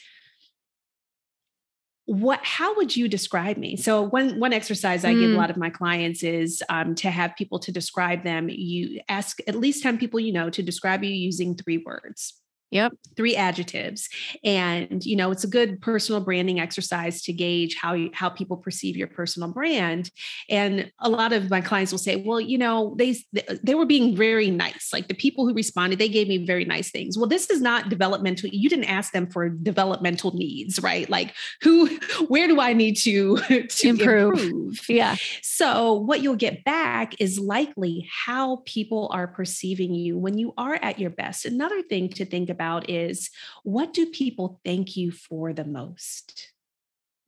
what 2.07 2.39
how 2.41 2.73
would 2.75 2.95
you 2.95 3.09
describe 3.09 3.57
me 3.57 3.75
so 3.75 4.01
one 4.01 4.39
one 4.39 4.53
exercise 4.53 5.03
i 5.03 5.13
mm. 5.13 5.19
give 5.19 5.29
a 5.31 5.33
mm. 5.33 5.37
lot 5.37 5.49
of 5.49 5.57
my 5.57 5.69
clients 5.69 6.23
is 6.23 6.63
um, 6.69 6.95
to 6.95 7.11
have 7.11 7.35
people 7.35 7.59
to 7.59 7.69
describe 7.69 8.23
them 8.23 8.47
you 8.49 9.01
ask 9.09 9.39
at 9.45 9.55
least 9.55 9.83
10 9.83 9.97
people 9.97 10.17
you 10.17 10.31
know 10.31 10.49
to 10.49 10.63
describe 10.63 11.03
you 11.03 11.09
using 11.09 11.53
three 11.53 11.83
words 11.85 12.41
Yep. 12.71 12.93
Three 13.15 13.35
adjectives. 13.35 14.09
And, 14.43 15.03
you 15.05 15.15
know, 15.15 15.31
it's 15.31 15.45
a 15.45 15.47
good 15.47 15.81
personal 15.81 16.21
branding 16.21 16.59
exercise 16.59 17.21
to 17.23 17.33
gauge 17.33 17.77
how 17.81 17.93
you, 17.93 18.09
how 18.13 18.29
people 18.29 18.57
perceive 18.57 18.97
your 18.97 19.07
personal 19.07 19.51
brand. 19.53 20.11
And 20.49 20.91
a 20.99 21.09
lot 21.09 21.31
of 21.31 21.49
my 21.49 21.61
clients 21.61 21.93
will 21.93 21.99
say, 21.99 22.17
well, 22.17 22.41
you 22.41 22.57
know, 22.57 22.93
they, 22.97 23.15
they 23.63 23.73
were 23.73 23.85
being 23.85 24.17
very 24.17 24.51
nice. 24.51 24.89
Like 24.91 25.07
the 25.07 25.13
people 25.13 25.47
who 25.47 25.53
responded, 25.53 25.97
they 25.97 26.09
gave 26.09 26.27
me 26.27 26.45
very 26.45 26.65
nice 26.65 26.91
things. 26.91 27.17
Well, 27.17 27.27
this 27.27 27.49
is 27.49 27.61
not 27.61 27.87
developmental. 27.87 28.49
You 28.49 28.69
didn't 28.69 28.85
ask 28.85 29.13
them 29.13 29.29
for 29.29 29.47
developmental 29.47 30.35
needs, 30.35 30.81
right? 30.81 31.09
Like 31.09 31.33
who, 31.61 31.87
where 32.27 32.47
do 32.47 32.59
I 32.59 32.73
need 32.73 32.97
to, 32.97 33.37
to 33.69 33.87
improve? 33.87 34.39
improve? 34.39 34.89
Yeah. 34.89 35.15
So 35.41 35.93
what 35.93 36.21
you'll 36.21 36.35
get 36.35 36.65
back 36.65 37.15
is 37.21 37.39
likely 37.39 38.09
how 38.25 38.61
people 38.65 39.09
are 39.13 39.27
perceiving 39.27 39.93
you 39.93 40.17
when 40.17 40.37
you 40.37 40.53
are 40.57 40.75
at 40.75 40.99
your 40.99 41.11
best. 41.11 41.45
Another 41.45 41.81
thing 41.81 42.09
to 42.09 42.25
think 42.25 42.49
about 42.49 42.56
about 42.57 42.89
is 42.89 43.29
what 43.63 43.93
do 43.93 44.07
people 44.07 44.59
thank 44.65 44.97
you 44.97 45.11
for 45.11 45.53
the 45.53 45.65
most? 45.65 46.51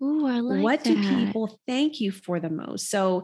Ooh, 0.01 0.25
I 0.25 0.39
like 0.39 0.63
what 0.63 0.83
that. 0.83 0.95
do 0.95 1.15
people 1.15 1.59
thank 1.67 2.01
you 2.01 2.11
for 2.11 2.39
the 2.39 2.49
most? 2.49 2.89
So, 2.89 3.23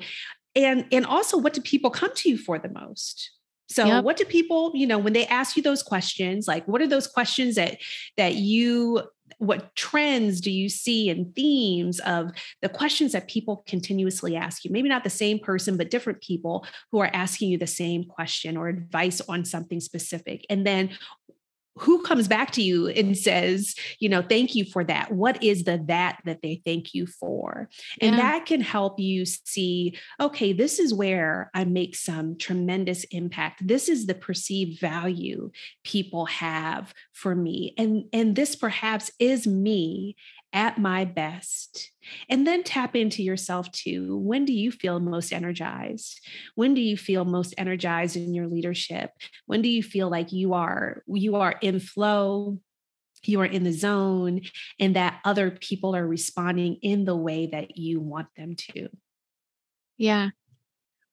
and 0.56 0.86
and 0.92 1.06
also 1.06 1.38
what 1.38 1.54
do 1.54 1.62
people 1.62 1.90
come 1.90 2.14
to 2.16 2.30
you 2.30 2.38
for 2.38 2.60
the 2.60 2.70
most? 2.70 3.32
So 3.68 3.86
yep. 3.86 4.04
what 4.04 4.18
do 4.18 4.26
people, 4.26 4.72
you 4.76 4.86
know, 4.86 5.00
when 5.00 5.14
they 5.14 5.26
ask 5.26 5.58
you 5.58 5.64
those 5.64 5.82
questions, 5.82 6.48
like 6.48 6.68
what 6.68 6.82
are 6.82 6.88
those 6.88 7.08
questions 7.08 7.56
that 7.56 7.78
that 8.18 8.36
you 8.36 9.02
what 9.40 9.76
trends 9.76 10.40
do 10.40 10.52
you 10.52 10.70
see 10.70 11.10
and 11.10 11.36
themes 11.36 12.00
of 12.02 12.32
the 12.62 12.70
questions 12.70 13.12
that 13.12 13.28
people 13.28 13.64
continuously 13.68 14.36
ask 14.36 14.64
you? 14.64 14.72
Maybe 14.72 14.88
not 14.88 15.04
the 15.04 15.10
same 15.10 15.40
person, 15.40 15.78
but 15.78 15.90
different 15.90 16.22
people 16.22 16.66
who 16.92 17.00
are 17.00 17.10
asking 17.12 17.50
you 17.50 17.58
the 17.58 17.68
same 17.68 18.04
question 18.04 18.56
or 18.56 18.68
advice 18.68 19.22
on 19.28 19.44
something 19.44 19.80
specific. 19.80 20.46
And 20.50 20.66
then 20.66 20.92
who 21.78 22.02
comes 22.02 22.28
back 22.28 22.52
to 22.52 22.62
you 22.62 22.88
and 22.88 23.18
says, 23.18 23.76
you 24.00 24.08
know, 24.08 24.22
thank 24.22 24.56
you 24.56 24.64
for 24.64 24.84
that? 24.86 25.12
What 25.12 25.44
is 25.44 25.66
the 25.66 25.84
that 25.88 26.20
that 26.24 26.42
they 26.42 26.62
thank 26.64 26.94
you 26.94 27.06
for? 27.06 27.70
And 28.00 28.16
yeah. 28.16 28.22
that 28.22 28.46
can 28.46 28.62
help 28.62 29.00
you 29.00 29.26
see, 29.26 29.98
okay, 30.20 30.54
this 30.54 30.80
is 30.80 30.94
where 30.94 31.52
I 31.54 31.66
make 31.66 31.96
some 31.96 32.38
tremendous 32.38 33.04
impact. 33.06 33.68
This 33.68 33.90
is 33.90 34.06
the 34.06 34.16
perceived 34.16 34.80
value 34.80 35.52
people 35.84 36.26
have 36.28 36.94
for 37.12 37.36
me. 37.36 37.74
And 37.78 38.06
and 38.14 38.36
this 38.36 38.56
perhaps 38.56 39.12
is 39.20 39.46
me 39.46 40.16
at 40.56 40.80
my 40.80 41.04
best. 41.06 41.92
And 42.30 42.48
then 42.48 42.64
tap 42.64 42.96
into 42.96 43.22
yourself 43.22 43.72
too. 43.72 44.18
When 44.18 44.46
do 44.46 44.54
you 44.54 44.72
feel 44.72 45.00
most 45.00 45.34
energized? 45.34 46.22
When 46.56 46.74
do 46.74 46.82
you 46.82 46.98
feel 46.98 47.26
most 47.26 47.54
energized 47.58 48.16
in 48.16 48.34
your 48.34 48.48
leadership? 48.48 49.12
When 49.46 49.62
do 49.62 49.70
you 49.70 49.84
feel 49.84 50.10
like 50.10 50.32
you 50.32 50.54
are 50.54 51.04
you 51.08 51.36
are 51.36 51.56
in 51.62 51.80
flow? 51.80 52.60
You 53.24 53.42
are 53.42 53.46
in 53.46 53.64
the 53.64 53.74
zone 53.74 54.42
and 54.80 54.96
that 54.96 55.20
other 55.26 55.52
people 55.52 55.96
are 55.96 56.08
responding 56.08 56.78
in 56.82 57.06
the 57.06 57.16
way 57.16 57.48
that 57.48 57.76
you 57.76 58.00
want 58.00 58.28
them 58.38 58.56
to. 58.56 58.88
Yeah. 59.98 60.30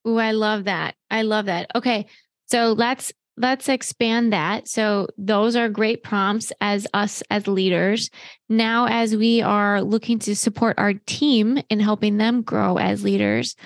Oh, 0.05 0.19
I 0.19 0.33
love 0.33 0.65
that. 0.65 0.95
I 1.11 1.23
love 1.23 1.47
that. 1.47 1.71
Okay. 1.75 2.07
So 2.47 2.73
let's 2.73 3.13
let's 3.37 3.69
expand 3.69 4.33
that. 4.33 4.69
So 4.69 5.09
those 5.17 5.57
are 5.57 5.69
great 5.69 6.03
prompts 6.03 6.53
as 6.61 6.87
us 6.93 7.23
as 7.31 7.47
leaders. 7.47 8.11
Now, 8.49 8.87
as 8.87 9.17
we 9.17 9.43
are 9.43 9.83
looking 9.83 10.19
to 10.21 10.37
support 10.37 10.79
our 10.79 10.95
team 11.07 11.59
in 11.71 11.81
helping 11.81 12.19
them 12.19 12.43
grow 12.43 12.77
as 12.77 13.05
leaders, 13.05 13.57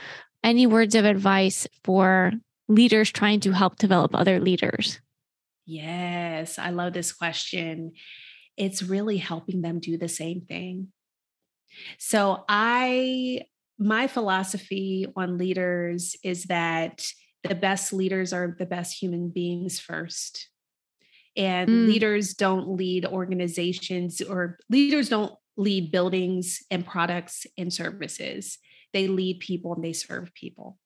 any 0.44 0.66
words 0.66 0.94
of 0.94 1.04
advice 1.04 1.66
for 1.84 2.32
leaders 2.68 3.10
trying 3.10 3.40
to 3.40 3.52
help 3.52 3.76
develop 3.76 4.14
other 4.14 4.40
leaders? 4.40 5.00
Yes, 5.66 6.58
I 6.58 6.70
love 6.70 6.92
this 6.92 7.12
question. 7.12 7.92
It's 8.56 8.82
really 8.82 9.16
helping 9.16 9.62
them 9.62 9.80
do 9.80 9.98
the 9.98 10.08
same 10.08 10.42
thing. 10.42 10.88
So 11.98 12.44
I 12.48 13.42
my 13.78 14.06
philosophy 14.06 15.06
on 15.16 15.36
leaders 15.36 16.16
is 16.22 16.44
that 16.44 17.04
the 17.44 17.54
best 17.54 17.92
leaders 17.92 18.32
are 18.32 18.56
the 18.58 18.66
best 18.66 19.00
human 19.00 19.28
beings 19.30 19.78
first. 19.78 20.48
And 21.36 21.68
mm. 21.68 21.86
leaders 21.86 22.34
don't 22.34 22.68
lead 22.68 23.04
organizations 23.04 24.20
or 24.20 24.58
leaders 24.70 25.08
don't 25.08 25.32
lead 25.56 25.90
buildings 25.90 26.62
and 26.70 26.86
products 26.86 27.46
and 27.58 27.72
services. 27.72 28.58
They 28.92 29.08
lead 29.08 29.40
people 29.40 29.74
and 29.74 29.84
they 29.84 29.92
serve 29.92 30.32
people. 30.34 30.78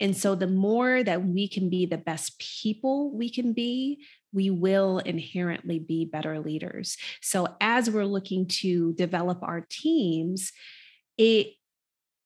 And 0.00 0.16
so, 0.16 0.34
the 0.34 0.48
more 0.48 1.02
that 1.02 1.24
we 1.24 1.48
can 1.48 1.70
be 1.70 1.86
the 1.86 1.98
best 1.98 2.38
people 2.38 3.16
we 3.16 3.30
can 3.30 3.52
be, 3.52 4.04
we 4.32 4.50
will 4.50 4.98
inherently 4.98 5.78
be 5.78 6.04
better 6.04 6.40
leaders. 6.40 6.96
So, 7.22 7.46
as 7.60 7.88
we're 7.88 8.04
looking 8.04 8.46
to 8.46 8.92
develop 8.94 9.42
our 9.42 9.64
teams, 9.70 10.52
it 11.16 11.54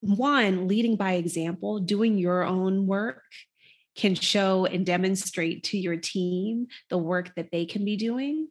one, 0.00 0.68
leading 0.68 0.96
by 0.96 1.12
example, 1.12 1.80
doing 1.80 2.18
your 2.18 2.44
own 2.44 2.86
work 2.86 3.22
can 3.96 4.14
show 4.14 4.66
and 4.66 4.84
demonstrate 4.84 5.64
to 5.64 5.78
your 5.78 5.96
team 5.96 6.66
the 6.90 6.98
work 6.98 7.34
that 7.36 7.50
they 7.52 7.64
can 7.64 7.84
be 7.84 7.96
doing. 7.96 8.48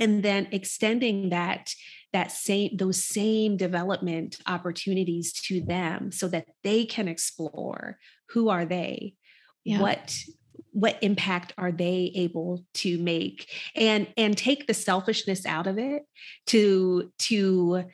And 0.00 0.22
then 0.22 0.48
extending 0.52 1.30
that 1.30 1.74
that 2.12 2.30
same 2.30 2.76
those 2.76 3.02
same 3.02 3.56
development 3.56 4.38
opportunities 4.46 5.32
to 5.32 5.60
them 5.60 6.12
so 6.12 6.28
that 6.28 6.46
they 6.62 6.84
can 6.86 7.08
explore 7.08 7.98
who 8.30 8.48
are 8.48 8.64
they 8.64 9.14
yeah. 9.64 9.80
what 9.80 10.14
what 10.72 10.98
impact 11.02 11.52
are 11.58 11.72
they 11.72 12.12
able 12.14 12.64
to 12.74 12.98
make? 12.98 13.50
And 13.74 14.06
and 14.16 14.36
take 14.36 14.66
the 14.66 14.74
selfishness 14.74 15.44
out 15.44 15.66
of 15.66 15.78
it 15.78 16.02
to 16.46 17.12
to 17.20 17.84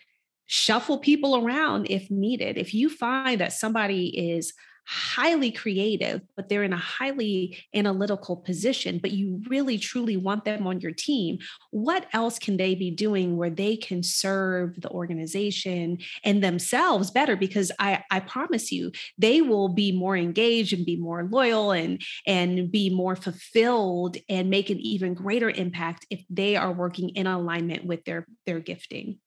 shuffle 0.46 0.98
people 0.98 1.44
around 1.44 1.87
if 1.90 2.10
needed. 2.10 2.58
If 2.58 2.74
you 2.74 2.88
find 2.90 3.40
that 3.40 3.52
somebody 3.52 4.06
is 4.37 4.52
highly 4.86 5.50
creative, 5.50 6.20
but 6.36 6.48
they're 6.48 6.62
in 6.62 6.72
a 6.72 6.76
highly 6.76 7.58
analytical 7.74 8.36
position, 8.36 8.98
but 8.98 9.12
you 9.12 9.42
really 9.48 9.78
truly 9.78 10.16
want 10.16 10.44
them 10.44 10.66
on 10.66 10.80
your 10.80 10.92
team, 10.92 11.38
what 11.70 12.06
else 12.12 12.38
can 12.38 12.56
they 12.56 12.74
be 12.74 12.90
doing 12.90 13.36
where 13.36 13.50
they 13.50 13.76
can 13.76 14.02
serve 14.02 14.80
the 14.80 14.90
organization 14.90 15.98
and 16.24 16.42
themselves 16.42 17.10
better? 17.10 17.36
Because 17.36 17.72
I, 17.78 18.02
I 18.10 18.20
promise 18.20 18.70
you, 18.70 18.92
they 19.18 19.40
will 19.40 19.68
be 19.68 19.92
more 19.92 20.16
engaged 20.16 20.72
and 20.72 20.84
be 20.84 20.96
more 20.96 21.24
loyal 21.24 21.72
and, 21.72 22.02
and 22.26 22.70
be 22.70 22.90
more 22.90 23.16
fulfilled 23.16 24.16
and 24.28 24.50
make 24.50 24.70
an 24.70 24.80
even 24.80 25.14
greater 25.14 25.50
impact 25.50 26.06
if 26.10 26.24
they 26.28 26.56
are 26.56 26.72
working 26.72 27.10
in 27.10 27.26
alignment 27.26 27.84
with 27.84 28.04
their, 28.04 28.26
their 28.46 28.60
gifting. 28.60 29.18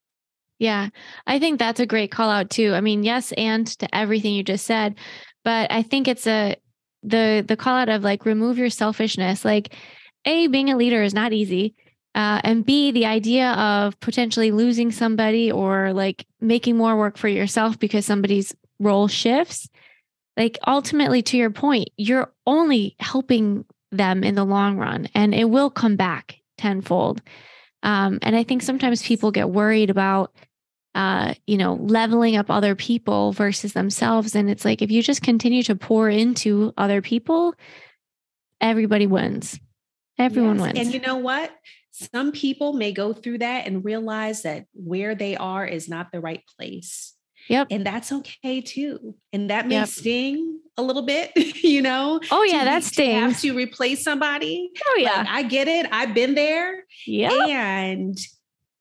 Yeah, 0.59 0.89
I 1.27 1.37
think 1.37 1.59
that's 1.59 1.79
a 1.79 1.85
great 1.85 2.09
call 2.09 2.31
out 2.31 2.49
too. 2.49 2.73
I 2.73 2.81
mean, 2.81 3.03
yes, 3.03 3.31
and 3.33 3.67
to 3.67 3.95
everything 3.95 4.33
you 4.33 4.43
just 4.43 4.65
said, 4.65 4.95
but 5.47 5.71
I 5.71 5.81
think 5.81 6.09
it's 6.09 6.27
a 6.27 6.57
the 7.03 7.41
the 7.47 7.55
call 7.55 7.77
out 7.77 7.87
of 7.87 8.03
like 8.03 8.25
remove 8.25 8.57
your 8.57 8.69
selfishness. 8.69 9.45
Like, 9.45 9.73
a 10.25 10.47
being 10.47 10.69
a 10.69 10.75
leader 10.75 11.01
is 11.01 11.13
not 11.13 11.31
easy. 11.31 11.73
Uh, 12.13 12.41
and 12.43 12.65
B, 12.65 12.91
the 12.91 13.05
idea 13.05 13.51
of 13.51 13.97
potentially 14.01 14.51
losing 14.51 14.91
somebody 14.91 15.49
or 15.49 15.93
like 15.93 16.25
making 16.41 16.75
more 16.75 16.97
work 16.97 17.17
for 17.17 17.29
yourself 17.29 17.79
because 17.79 18.05
somebody's 18.05 18.53
role 18.81 19.07
shifts. 19.07 19.69
Like, 20.35 20.57
ultimately, 20.67 21.21
to 21.21 21.37
your 21.37 21.49
point, 21.51 21.91
you're 21.95 22.33
only 22.45 22.97
helping 22.99 23.63
them 23.93 24.25
in 24.25 24.35
the 24.35 24.43
long 24.43 24.75
run 24.75 25.07
and 25.15 25.33
it 25.33 25.49
will 25.49 25.69
come 25.69 25.95
back 25.95 26.41
tenfold. 26.57 27.21
Um, 27.83 28.19
and 28.21 28.35
I 28.35 28.43
think 28.43 28.63
sometimes 28.63 29.01
people 29.01 29.31
get 29.31 29.49
worried 29.49 29.91
about 29.91 30.33
uh, 30.95 31.33
you 31.45 31.57
know, 31.57 31.75
leveling 31.75 32.35
up 32.35 32.49
other 32.49 32.75
people 32.75 33.31
versus 33.31 33.73
themselves. 33.73 34.35
And 34.35 34.49
it's 34.49 34.65
like 34.65 34.81
if 34.81 34.89
you 34.89 35.03
just 35.03 35.21
continue 35.21 35.63
to 35.63 35.75
pour 35.75 36.09
into 36.09 36.73
other 36.77 37.01
people, 37.01 37.53
everybody 38.59 39.07
wins. 39.07 39.59
Everyone 40.17 40.57
yes. 40.57 40.63
wins. 40.63 40.79
And 40.79 40.93
you 40.93 40.99
know 40.99 41.17
what? 41.17 41.51
Some 41.91 42.31
people 42.31 42.73
may 42.73 42.91
go 42.91 43.13
through 43.13 43.39
that 43.39 43.67
and 43.67 43.83
realize 43.83 44.43
that 44.43 44.65
where 44.73 45.15
they 45.15 45.35
are 45.35 45.65
is 45.65 45.87
not 45.87 46.11
the 46.11 46.19
right 46.19 46.43
place. 46.57 47.13
Yep. 47.49 47.67
And 47.71 47.85
that's 47.85 48.11
okay 48.11 48.61
too. 48.61 49.15
And 49.31 49.49
that 49.49 49.67
may 49.67 49.75
yep. 49.75 49.87
sting 49.87 50.59
a 50.77 50.81
little 50.81 51.03
bit, 51.03 51.31
you 51.63 51.81
know. 51.81 52.19
Oh 52.31 52.43
yeah, 52.43 52.65
that 52.65 52.83
stings. 52.83 53.13
To 53.13 53.19
have 53.19 53.41
to 53.41 53.55
replace 53.55 54.03
somebody. 54.03 54.71
Oh 54.85 54.97
yeah. 54.99 55.17
Like, 55.17 55.27
I 55.27 55.43
get 55.43 55.67
it. 55.67 55.87
I've 55.91 56.13
been 56.13 56.35
there. 56.35 56.83
Yeah. 57.05 57.45
And 57.45 58.17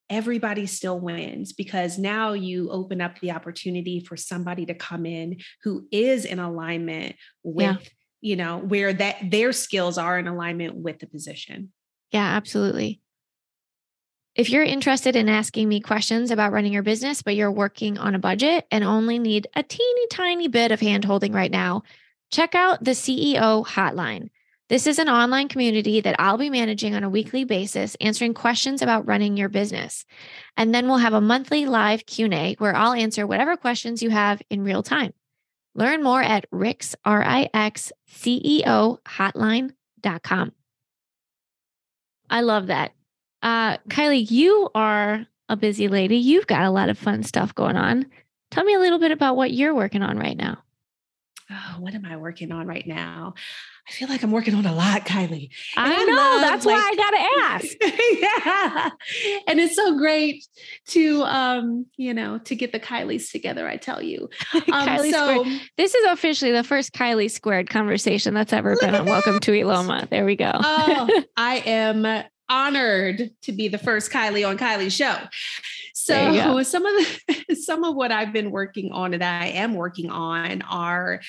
everybody 0.08 0.66
still 0.66 0.98
wins 0.98 1.52
because 1.52 1.98
now 1.98 2.32
you 2.32 2.70
open 2.70 3.00
up 3.00 3.18
the 3.20 3.32
opportunity 3.32 4.00
for 4.00 4.16
somebody 4.16 4.66
to 4.66 4.74
come 4.74 5.06
in 5.06 5.38
who 5.62 5.86
is 5.90 6.24
in 6.24 6.38
alignment 6.38 7.16
with 7.42 7.64
yeah. 7.64 7.76
you 8.20 8.36
know 8.36 8.58
where 8.58 8.92
that 8.92 9.16
their 9.30 9.52
skills 9.52 9.98
are 9.98 10.18
in 10.18 10.28
alignment 10.28 10.74
with 10.74 10.98
the 10.98 11.06
position. 11.06 11.72
Yeah 12.12 12.36
absolutely. 12.36 13.00
If 14.34 14.50
you're 14.50 14.64
interested 14.64 15.16
in 15.16 15.30
asking 15.30 15.66
me 15.66 15.80
questions 15.80 16.30
about 16.30 16.52
running 16.52 16.72
your 16.72 16.82
business 16.82 17.22
but 17.22 17.34
you're 17.34 17.50
working 17.50 17.98
on 17.98 18.14
a 18.14 18.20
budget 18.20 18.66
and 18.70 18.84
only 18.84 19.18
need 19.18 19.48
a 19.54 19.62
teeny 19.62 20.06
tiny 20.10 20.48
bit 20.48 20.72
of 20.72 20.80
handholding 20.80 21.34
right 21.34 21.50
now 21.50 21.82
check 22.32 22.54
out 22.54 22.82
the 22.82 22.90
ceo 22.90 23.64
hotline 23.64 24.28
this 24.68 24.86
is 24.88 24.98
an 24.98 25.08
online 25.08 25.48
community 25.48 26.00
that 26.00 26.16
I'll 26.18 26.38
be 26.38 26.50
managing 26.50 26.94
on 26.96 27.04
a 27.04 27.10
weekly 27.10 27.44
basis, 27.44 27.96
answering 28.00 28.34
questions 28.34 28.82
about 28.82 29.06
running 29.06 29.36
your 29.36 29.48
business. 29.48 30.04
And 30.56 30.74
then 30.74 30.88
we'll 30.88 30.96
have 30.98 31.12
a 31.12 31.20
monthly 31.20 31.66
live 31.66 32.04
Q&A 32.04 32.56
where 32.58 32.74
I'll 32.74 32.92
answer 32.92 33.26
whatever 33.26 33.56
questions 33.56 34.02
you 34.02 34.10
have 34.10 34.42
in 34.50 34.64
real 34.64 34.82
time. 34.82 35.12
Learn 35.76 36.02
more 36.02 36.22
at 36.22 36.46
Rix, 36.50 36.96
R-I-X-C-E-O 37.04 38.98
hotline.com. 39.06 40.52
I 42.28 42.40
love 42.40 42.66
that. 42.66 42.92
Uh, 43.42 43.76
Kailei, 43.88 44.28
you 44.30 44.68
are 44.74 45.26
a 45.48 45.56
busy 45.56 45.86
lady. 45.86 46.16
You've 46.16 46.48
got 46.48 46.64
a 46.64 46.70
lot 46.70 46.88
of 46.88 46.98
fun 46.98 47.22
stuff 47.22 47.54
going 47.54 47.76
on. 47.76 48.06
Tell 48.50 48.64
me 48.64 48.74
a 48.74 48.80
little 48.80 48.98
bit 48.98 49.12
about 49.12 49.36
what 49.36 49.52
you're 49.52 49.74
working 49.74 50.02
on 50.02 50.18
right 50.18 50.36
now. 50.36 50.58
Oh, 51.48 51.76
what 51.78 51.94
am 51.94 52.04
I 52.04 52.16
working 52.16 52.50
on 52.50 52.66
right 52.66 52.86
now? 52.86 53.34
I 53.88 53.92
feel 53.92 54.08
like 54.08 54.24
I'm 54.24 54.32
working 54.32 54.54
on 54.54 54.66
a 54.66 54.74
lot, 54.74 55.06
Kylie. 55.06 55.50
And 55.76 55.92
I, 55.92 55.94
I 55.94 56.04
know. 56.04 56.14
Love, 56.16 56.40
that's 56.40 56.66
like, 56.66 56.74
why 56.74 56.90
I 56.90 56.96
got 56.96 57.10
to 57.10 57.64
ask. 57.64 57.76
yeah. 59.36 59.42
And 59.46 59.60
it's 59.60 59.76
so 59.76 59.96
great 59.96 60.44
to, 60.88 61.22
um, 61.22 61.86
you 61.96 62.12
know, 62.12 62.38
to 62.38 62.56
get 62.56 62.72
the 62.72 62.80
Kylie's 62.80 63.30
together, 63.30 63.68
I 63.68 63.76
tell 63.76 64.02
you. 64.02 64.28
Um, 64.72 64.88
Kylie 64.88 65.12
so 65.12 65.42
squared. 65.42 65.60
this 65.76 65.94
is 65.94 66.06
officially 66.08 66.50
the 66.50 66.64
first 66.64 66.92
Kylie 66.92 67.30
squared 67.30 67.70
conversation 67.70 68.34
that's 68.34 68.52
ever 68.52 68.76
been 68.80 68.94
on 68.94 69.06
Welcome 69.06 69.38
to 69.40 69.52
Eloma. 69.52 70.08
There 70.10 70.24
we 70.24 70.34
go. 70.34 70.50
oh, 70.52 71.22
I 71.36 71.58
am 71.58 72.24
honored 72.48 73.30
to 73.42 73.52
be 73.52 73.68
the 73.68 73.78
first 73.78 74.10
Kylie 74.10 74.48
on 74.48 74.58
Kylie's 74.58 74.94
show. 74.94 75.16
So 75.94 76.62
some 76.62 76.86
of 76.86 76.94
the 76.94 77.54
some 77.60 77.84
of 77.84 77.94
what 77.94 78.12
I've 78.12 78.32
been 78.32 78.50
working 78.50 78.92
on 78.92 79.14
and 79.14 79.24
I 79.24 79.46
am 79.46 79.74
working 79.74 80.10
on 80.10 80.62
are 80.62 81.20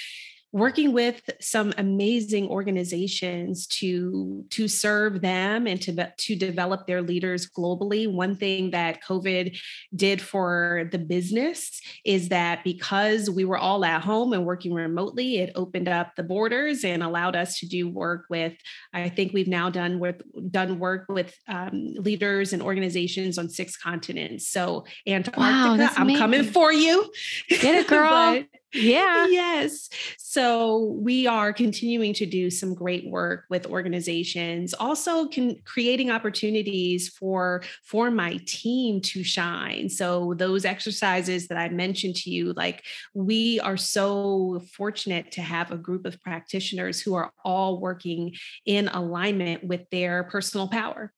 working 0.52 0.94
with 0.94 1.22
some 1.42 1.74
amazing 1.78 2.48
organizations 2.48 3.68
to 3.68 4.46
to 4.50 4.68
serve 4.68 5.22
them 5.22 5.68
and 5.68 5.82
to 5.82 6.14
to 6.18 6.36
develop 6.36 6.88
their 6.88 7.02
leaders 7.02 7.50
globally. 7.50 8.12
One 8.12 8.36
thing 8.36 8.72
that 8.72 9.04
covid 9.04 9.58
did 9.96 10.22
for 10.22 10.90
the 10.92 11.00
business 11.00 11.82
is 12.06 12.30
that 12.30 12.64
because 12.64 13.30
we 13.30 13.46
were 13.46 13.58
all 13.58 13.84
at 13.84 14.02
home 14.02 14.34
and 14.34 14.46
working 14.46 14.74
remotely 14.74 15.38
it 15.38 15.52
opened 15.56 15.88
up 15.88 16.16
the 16.16 16.24
borders 16.24 16.84
and 16.84 17.04
allowed 17.04 17.36
us 17.36 17.60
to 17.60 17.68
do 17.68 17.90
work 17.90 18.26
with 18.30 18.54
i 18.94 19.10
think 19.10 19.34
we've 19.34 19.48
now 19.48 19.70
done 19.70 20.00
with 20.00 20.22
done 20.52 20.80
work 20.80 21.06
with 21.10 21.34
um, 21.48 21.94
leaders 21.96 22.54
and 22.54 22.62
organizations 22.62 23.38
on 23.38 23.50
six 23.50 23.78
continents. 23.78 24.48
So 24.48 24.86
antarctica 25.08 25.40
wow, 25.40 25.90
i'm 25.96 26.16
coming 26.16 26.44
for 26.44 26.72
you. 26.72 27.12
Get 27.50 27.76
it 27.76 27.88
girl 27.88 28.44
yeah. 28.74 29.28
Yes. 29.28 29.90
So 30.18 30.98
we 31.02 31.26
are 31.26 31.54
continuing 31.54 32.14
to 32.16 32.26
do 32.26 32.50
some 32.50 32.74
great 32.74 33.10
work 33.10 33.46
with 33.50 33.66
organizations, 33.66 34.74
also 34.74 35.28
can, 35.28 35.56
creating 35.64 36.12
opportunities 36.12 37.10
for 37.10 37.64
for 37.84 38.12
my 38.12 38.40
team 38.46 39.02
to 39.02 39.24
shine. 39.24 39.90
So 39.90 40.34
those 40.38 40.66
exercises 40.66 41.48
that 41.48 41.58
I 41.58 41.70
mentioned 41.70 42.16
to 42.18 42.30
you, 42.30 42.54
like 42.54 42.84
we 43.14 43.60
are 43.62 43.78
so 43.78 44.62
fortunate 44.74 45.32
to 45.34 45.42
have 45.42 45.72
a 45.72 45.78
group 45.78 46.06
of 46.06 46.22
practitioners 46.22 47.02
who 47.02 47.16
are 47.16 47.32
all 47.44 47.80
working 47.80 48.36
in 48.66 48.90
alignment 48.90 49.64
with 49.64 49.90
their 49.92 50.24
personal 50.26 50.68
power. 50.68 51.14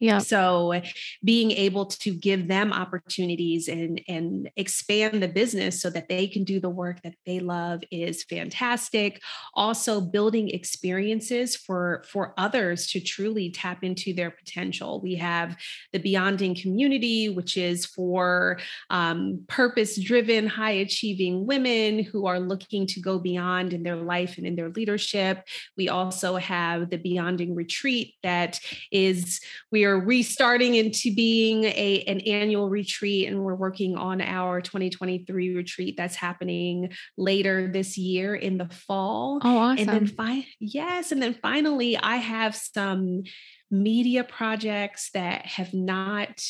Yeah. 0.00 0.18
So 0.18 0.80
being 1.22 1.50
able 1.50 1.84
to 1.86 2.14
give 2.14 2.48
them 2.48 2.72
opportunities 2.72 3.68
and 3.68 4.00
and 4.08 4.50
expand 4.56 5.22
the 5.22 5.28
business 5.28 5.80
so 5.82 5.90
that 5.90 6.08
they 6.08 6.26
can 6.26 6.42
do 6.42 6.58
the 6.58 6.70
work 6.70 7.02
that 7.02 7.14
they 7.26 7.38
love 7.40 7.82
is 7.90 8.24
fantastic. 8.24 9.20
Also 9.54 10.00
building 10.00 10.48
experiences 10.48 11.54
for 11.54 12.02
for 12.08 12.32
others 12.38 12.86
to 12.92 13.00
truly 13.00 13.50
tap 13.50 13.84
into 13.84 14.14
their 14.14 14.30
potential. 14.30 15.02
We 15.02 15.16
have 15.16 15.56
the 15.92 16.00
Beyonding 16.00 16.60
community, 16.60 17.28
which 17.28 17.58
is 17.58 17.84
for 17.84 18.58
um, 18.88 19.44
purpose-driven, 19.48 20.46
high-achieving 20.46 21.46
women 21.46 22.04
who 22.04 22.26
are 22.26 22.40
looking 22.40 22.86
to 22.86 23.00
go 23.00 23.18
beyond 23.18 23.74
in 23.74 23.82
their 23.82 23.96
life 23.96 24.38
and 24.38 24.46
in 24.46 24.56
their 24.56 24.70
leadership. 24.70 25.46
We 25.76 25.90
also 25.90 26.36
have 26.36 26.88
the 26.88 26.98
Beyonding 26.98 27.54
retreat 27.54 28.14
that 28.22 28.60
is 28.90 29.40
we 29.70 29.84
are 29.84 29.89
we're 29.90 30.04
restarting 30.04 30.74
into 30.74 31.14
being 31.14 31.64
a 31.64 32.04
an 32.06 32.20
annual 32.20 32.68
retreat 32.68 33.28
and 33.28 33.42
we're 33.42 33.54
working 33.54 33.96
on 33.96 34.20
our 34.20 34.60
2023 34.60 35.54
retreat 35.54 35.96
that's 35.96 36.16
happening 36.16 36.90
later 37.16 37.70
this 37.72 37.98
year 37.98 38.34
in 38.34 38.58
the 38.58 38.68
fall 38.68 39.40
oh 39.42 39.58
awesome. 39.58 39.78
and 39.78 39.88
then 39.88 40.06
fi- 40.06 40.46
yes 40.60 41.12
and 41.12 41.22
then 41.22 41.34
finally 41.34 41.96
i 41.96 42.16
have 42.16 42.54
some 42.54 43.22
media 43.70 44.24
projects 44.24 45.10
that 45.12 45.46
have 45.46 45.74
not 45.74 46.40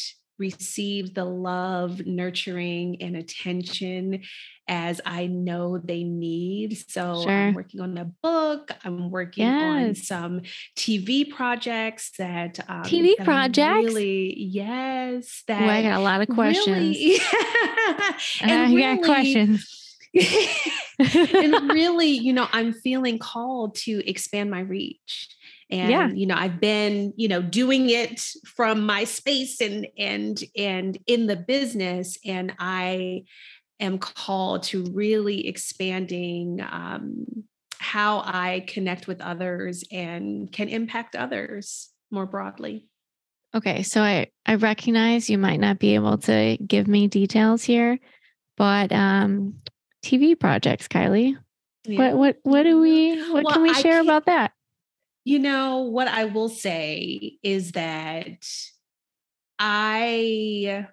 received 0.41 1.15
the 1.15 1.25
love, 1.25 2.05
nurturing, 2.07 3.01
and 3.01 3.17
attention 3.17 4.23
as 4.67 5.01
I 5.05 5.27
know 5.27 5.79
they 5.79 6.03
need. 6.03 6.79
So 6.89 7.23
sure. 7.23 7.31
I'm 7.31 7.55
working 7.55 7.81
on 7.81 7.99
a 7.99 8.07
book. 8.07 8.71
I'm 8.85 9.11
working 9.11 9.45
yes. 9.45 9.63
on 9.63 9.95
some 9.95 10.41
TV 10.77 11.31
projects 11.31 12.13
that 12.19 12.59
um, 12.69 12.83
TV 12.83 13.17
that 13.19 13.25
projects. 13.25 13.87
Really, 13.87 14.35
yes. 14.37 15.45
That 15.47 15.63
Ooh, 15.63 15.67
I 15.67 15.83
got 15.83 16.01
a 16.01 16.03
lot 16.03 16.23
of 16.23 16.29
questions. 16.29 16.97
Really, 16.97 17.17
yeah. 17.19 18.13
and 18.41 18.51
I 18.51 18.75
really, 18.75 18.97
got 18.97 19.05
questions. 19.05 19.97
and 20.99 21.71
really, 21.73 22.09
you 22.11 22.33
know, 22.33 22.49
I'm 22.53 22.73
feeling 22.73 23.19
called 23.19 23.75
to 23.77 24.09
expand 24.09 24.51
my 24.51 24.61
reach 24.61 25.29
and 25.71 25.91
yeah. 25.91 26.09
you 26.09 26.27
know 26.27 26.35
i've 26.37 26.61
been 26.61 27.13
you 27.17 27.29
know 27.29 27.41
doing 27.41 27.89
it 27.91 28.21
from 28.45 28.85
my 28.85 29.05
space 29.05 29.61
and 29.61 29.87
and 29.97 30.43
and 30.57 30.99
in 31.07 31.27
the 31.27 31.37
business 31.37 32.19
and 32.25 32.53
i 32.59 33.23
am 33.79 33.99
called 33.99 34.63
to 34.63 34.85
really 34.93 35.47
expanding 35.47 36.61
um, 36.71 37.25
how 37.79 38.19
i 38.21 38.65
connect 38.69 39.07
with 39.07 39.21
others 39.21 39.85
and 39.91 40.53
can 40.53 40.69
impact 40.69 41.17
others 41.17 41.91
more 42.11 42.27
broadly 42.27 42.85
okay 43.55 43.83
so 43.83 44.03
i 44.03 44.27
i 44.47 44.55
recognize 44.57 45.31
you 45.31 45.39
might 45.39 45.61
not 45.61 45.79
be 45.79 45.95
able 45.95 46.19
to 46.19 46.57
give 46.67 46.89
me 46.89 47.07
details 47.07 47.63
here 47.63 47.99
but 48.57 48.93
um 48.93 49.55
tv 50.05 50.39
projects 50.39 50.89
Kailei 50.89 51.37
yeah. 51.85 51.99
what 51.99 52.17
what 52.17 52.37
what 52.43 52.63
do 52.65 52.81
we 52.81 53.21
what 53.33 53.45
well, 53.45 53.55
can 53.55 53.63
we 53.63 53.73
share 53.75 54.01
about 54.01 54.27
that 54.27 54.53
you 55.25 55.39
know, 55.39 55.79
what 55.83 56.09
I 56.09 56.25
will 56.25 56.49
say 56.49 57.39
is 57.43 57.73
that 57.73 58.47
I 59.59 60.87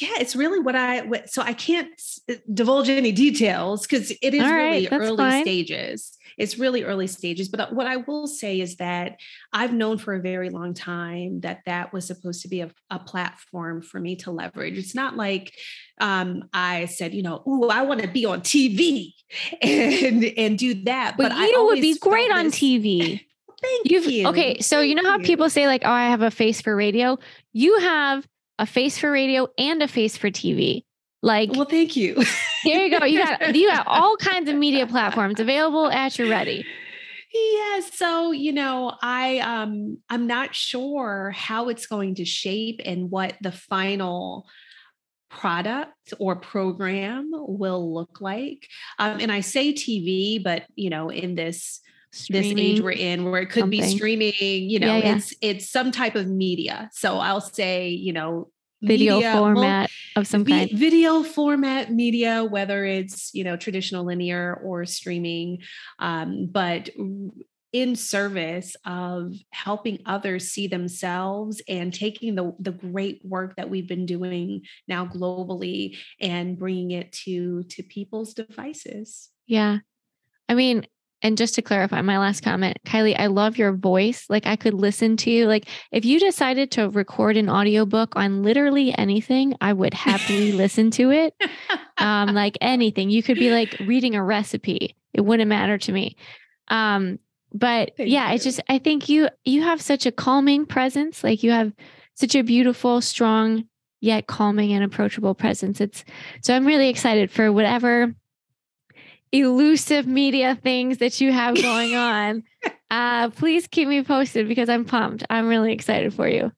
yeah, 0.00 0.14
it's 0.20 0.36
really 0.36 0.60
what 0.60 0.76
I 0.76 1.02
what, 1.02 1.30
so 1.30 1.42
I 1.42 1.52
can't 1.52 1.88
uh, 2.30 2.34
divulge 2.52 2.88
any 2.88 3.12
details 3.12 3.82
because 3.82 4.10
it 4.10 4.34
is 4.34 4.42
really 4.42 4.88
early 4.88 5.16
fine. 5.16 5.42
stages. 5.42 6.16
It's 6.36 6.58
really 6.58 6.84
early 6.84 7.08
stages. 7.08 7.48
But 7.48 7.60
uh, 7.60 7.68
what 7.70 7.86
I 7.86 7.96
will 7.96 8.26
say 8.26 8.60
is 8.60 8.76
that 8.76 9.16
I've 9.52 9.72
known 9.72 9.98
for 9.98 10.14
a 10.14 10.20
very 10.20 10.50
long 10.50 10.72
time 10.72 11.40
that 11.40 11.60
that 11.66 11.92
was 11.92 12.06
supposed 12.06 12.42
to 12.42 12.48
be 12.48 12.60
a, 12.60 12.70
a 12.90 12.98
platform 12.98 13.82
for 13.82 13.98
me 13.98 14.16
to 14.16 14.30
leverage. 14.30 14.78
It's 14.78 14.94
not 14.94 15.16
like 15.16 15.52
um, 16.00 16.44
I 16.52 16.84
said, 16.84 17.12
you 17.12 17.22
know, 17.22 17.42
oh, 17.44 17.68
I 17.68 17.82
want 17.82 18.00
to 18.02 18.08
be 18.08 18.24
on 18.24 18.42
TV 18.42 19.14
and 19.62 20.24
and 20.24 20.58
do 20.58 20.74
that. 20.84 21.16
But, 21.16 21.32
but 21.32 21.38
you 21.38 21.64
would 21.66 21.80
be 21.80 21.98
great 21.98 22.30
on 22.30 22.46
TV. 22.46 23.20
Thank 23.60 23.90
You've, 23.90 24.06
you. 24.06 24.28
Okay, 24.28 24.60
so 24.60 24.80
you 24.80 24.94
know 24.94 25.02
how 25.02 25.18
people 25.18 25.50
say 25.50 25.66
like, 25.66 25.82
"Oh, 25.84 25.90
I 25.90 26.10
have 26.10 26.22
a 26.22 26.30
face 26.30 26.60
for 26.60 26.76
radio." 26.76 27.18
You 27.52 27.76
have 27.80 28.24
a 28.58 28.66
face 28.66 28.98
for 28.98 29.10
radio 29.10 29.48
and 29.58 29.82
a 29.82 29.88
face 29.88 30.16
for 30.16 30.30
TV. 30.30 30.84
Like, 31.22 31.50
well, 31.52 31.64
thank 31.64 31.96
you. 31.96 32.14
there 32.64 32.86
you 32.86 32.98
go. 32.98 33.04
You 33.04 33.18
got 33.18 33.54
you 33.54 33.68
got 33.68 33.86
all 33.88 34.16
kinds 34.16 34.48
of 34.48 34.56
media 34.56 34.86
platforms 34.86 35.40
available 35.40 35.90
at 35.90 36.18
your 36.18 36.28
ready. 36.28 36.64
Yeah, 37.34 37.80
so 37.80 38.32
you 38.32 38.52
know, 38.52 38.94
I 39.02 39.38
um 39.40 39.98
I'm 40.08 40.26
not 40.26 40.54
sure 40.54 41.32
how 41.34 41.68
it's 41.68 41.86
going 41.86 42.16
to 42.16 42.24
shape 42.24 42.80
and 42.84 43.10
what 43.10 43.34
the 43.40 43.52
final 43.52 44.46
product 45.30 46.14
or 46.18 46.36
program 46.36 47.30
will 47.32 47.92
look 47.92 48.20
like. 48.20 48.66
Um, 48.98 49.20
and 49.20 49.30
I 49.30 49.40
say 49.40 49.72
TV, 49.72 50.42
but 50.42 50.64
you 50.74 50.88
know, 50.88 51.10
in 51.10 51.34
this 51.34 51.80
streaming, 52.12 52.56
this 52.56 52.64
age 52.64 52.80
we're 52.80 52.90
in 52.90 53.30
where 53.30 53.42
it 53.42 53.46
could 53.46 53.60
something. 53.60 53.80
be 53.80 53.86
streaming 53.86 54.32
you 54.70 54.78
know 54.78 54.96
yeah, 54.96 55.04
yeah. 55.04 55.16
it's 55.16 55.34
it's 55.40 55.70
some 55.70 55.90
type 55.90 56.14
of 56.14 56.26
media 56.26 56.88
so 56.92 57.18
i'll 57.18 57.40
say 57.40 57.88
you 57.88 58.12
know 58.12 58.48
video 58.82 59.16
media, 59.16 59.32
format 59.32 59.90
well, 60.14 60.22
of 60.22 60.26
some 60.26 60.44
kind 60.44 60.70
video 60.72 61.22
format 61.22 61.92
media 61.92 62.44
whether 62.44 62.84
it's 62.84 63.34
you 63.34 63.44
know 63.44 63.56
traditional 63.56 64.04
linear 64.04 64.54
or 64.64 64.84
streaming 64.86 65.58
um, 65.98 66.48
but 66.50 66.88
in 67.72 67.94
service 67.94 68.76
of 68.86 69.34
helping 69.50 69.98
others 70.06 70.48
see 70.48 70.66
themselves 70.66 71.60
and 71.68 71.92
taking 71.92 72.34
the 72.34 72.54
the 72.58 72.72
great 72.72 73.20
work 73.24 73.56
that 73.56 73.68
we've 73.68 73.88
been 73.88 74.06
doing 74.06 74.62
now 74.86 75.04
globally 75.04 75.96
and 76.20 76.58
bringing 76.58 76.92
it 76.92 77.12
to 77.12 77.64
to 77.64 77.82
people's 77.82 78.32
devices 78.32 79.28
yeah 79.46 79.78
i 80.48 80.54
mean 80.54 80.86
and 81.22 81.36
just 81.36 81.54
to 81.56 81.62
clarify 81.62 82.00
my 82.00 82.18
last 82.18 82.42
comment, 82.42 82.78
Kailei, 82.86 83.18
I 83.18 83.26
love 83.26 83.58
your 83.58 83.72
voice. 83.72 84.26
Like 84.28 84.46
I 84.46 84.56
could 84.56 84.74
listen 84.74 85.16
to 85.18 85.30
you. 85.30 85.46
Like 85.46 85.66
if 85.90 86.04
you 86.04 86.20
decided 86.20 86.70
to 86.72 86.90
record 86.90 87.36
an 87.36 87.50
audiobook 87.50 88.14
on 88.14 88.42
literally 88.42 88.96
anything, 88.96 89.54
I 89.60 89.72
would 89.72 89.94
happily 89.94 90.52
listen 90.64 90.90
to 90.92 91.10
it. 91.10 91.34
Um, 91.98 92.34
like 92.34 92.56
anything. 92.60 93.10
You 93.10 93.22
could 93.22 93.38
be 93.38 93.50
like 93.50 93.76
reading 93.86 94.14
a 94.14 94.22
recipe. 94.22 94.94
It 95.12 95.22
wouldn't 95.22 95.48
matter 95.48 95.78
to 95.78 95.92
me. 95.92 96.16
Um, 96.68 97.18
but 97.52 97.92
Thank 97.96 98.10
yeah, 98.10 98.28
you. 98.28 98.34
it's 98.34 98.44
just 98.44 98.60
I 98.68 98.78
think 98.78 99.08
you 99.08 99.28
you 99.44 99.62
have 99.62 99.80
such 99.80 100.06
a 100.06 100.12
calming 100.12 100.66
presence. 100.66 101.24
Like 101.24 101.42
you 101.42 101.50
have 101.50 101.72
such 102.14 102.34
a 102.34 102.42
beautiful, 102.42 103.00
strong, 103.00 103.64
yet 104.00 104.26
calming 104.26 104.72
and 104.72 104.84
approachable 104.84 105.34
presence. 105.34 105.80
It's 105.80 106.04
so 106.42 106.54
I'm 106.54 106.66
really 106.66 106.88
excited 106.88 107.30
for 107.30 107.50
whatever 107.50 108.14
elusive 109.32 110.06
media 110.06 110.58
things 110.62 110.98
that 110.98 111.20
you 111.20 111.32
have 111.32 111.60
going 111.60 111.94
on. 111.94 112.44
uh, 112.90 113.30
please 113.30 113.66
keep 113.66 113.88
me 113.88 114.02
posted 114.02 114.48
because 114.48 114.68
I'm 114.68 114.84
pumped. 114.84 115.24
I'm 115.28 115.48
really 115.48 115.72
excited 115.72 116.14
for 116.14 116.28
you. 116.28 116.52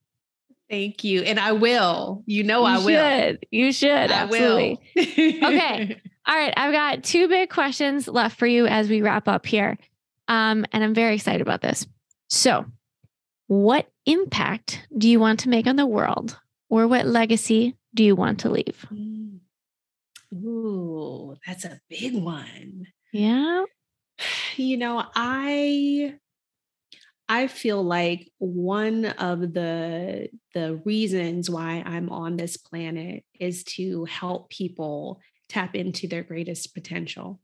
Thank 0.69 1.03
you. 1.03 1.23
And 1.23 1.41
I 1.41 1.53
will. 1.53 2.23
You 2.27 2.45
know, 2.45 2.61
you 2.61 2.67
I 2.67 2.79
will. 2.79 3.21
Should. 3.29 3.47
You 3.51 3.73
should. 3.73 3.91
I 3.91 4.23
absolutely. 4.23 4.81
okay. 4.97 6.01
All 6.27 6.37
right. 6.37 6.55
I've 6.57 6.73
got 6.73 7.03
two 7.03 7.27
big 7.27 7.51
questions 7.51 8.07
left 8.07 8.39
for 8.39 8.47
you 8.47 8.67
as 8.67 8.89
we 8.89 9.03
wrap 9.03 9.27
up 9.27 9.47
here. 9.47 9.77
Um, 10.29 10.65
and 10.73 10.85
I'm 10.85 10.95
very 10.95 11.17
excited 11.17 11.41
about 11.41 11.61
this. 11.61 11.87
So, 12.29 12.67
what 13.49 13.91
impact 14.07 14.87
do 14.97 15.09
you 15.09 15.19
want 15.19 15.41
to 15.41 15.49
make 15.49 15.67
on 15.67 15.75
the 15.75 15.87
world, 15.87 16.39
or 16.69 16.87
what 16.87 17.05
legacy 17.05 17.75
do 17.95 18.05
you 18.05 18.15
want 18.15 18.39
to 18.41 18.51
leave? 18.51 18.87
Mm. 18.93 19.40
Ooh, 20.33 21.37
that's 21.47 21.65
a 21.65 21.81
big 21.89 22.15
one. 22.15 22.87
Yeah. 23.13 23.65
You 24.57 24.77
know, 24.77 25.05
I 25.15 26.19
I 27.29 27.47
feel 27.47 27.83
like 27.83 28.31
one 28.39 29.05
of 29.07 29.41
the 29.53 30.29
the 30.55 30.77
reasons 30.85 31.49
why 31.49 31.83
I'm 31.87 32.11
on 32.11 32.37
this 32.37 32.57
planet 32.57 33.25
is 33.39 33.63
to 33.77 34.05
help 34.07 34.51
people 34.51 35.21
tap 35.49 35.75
into 35.77 36.09
their 36.09 36.23
greatest 36.25 36.75
potential 36.75 37.41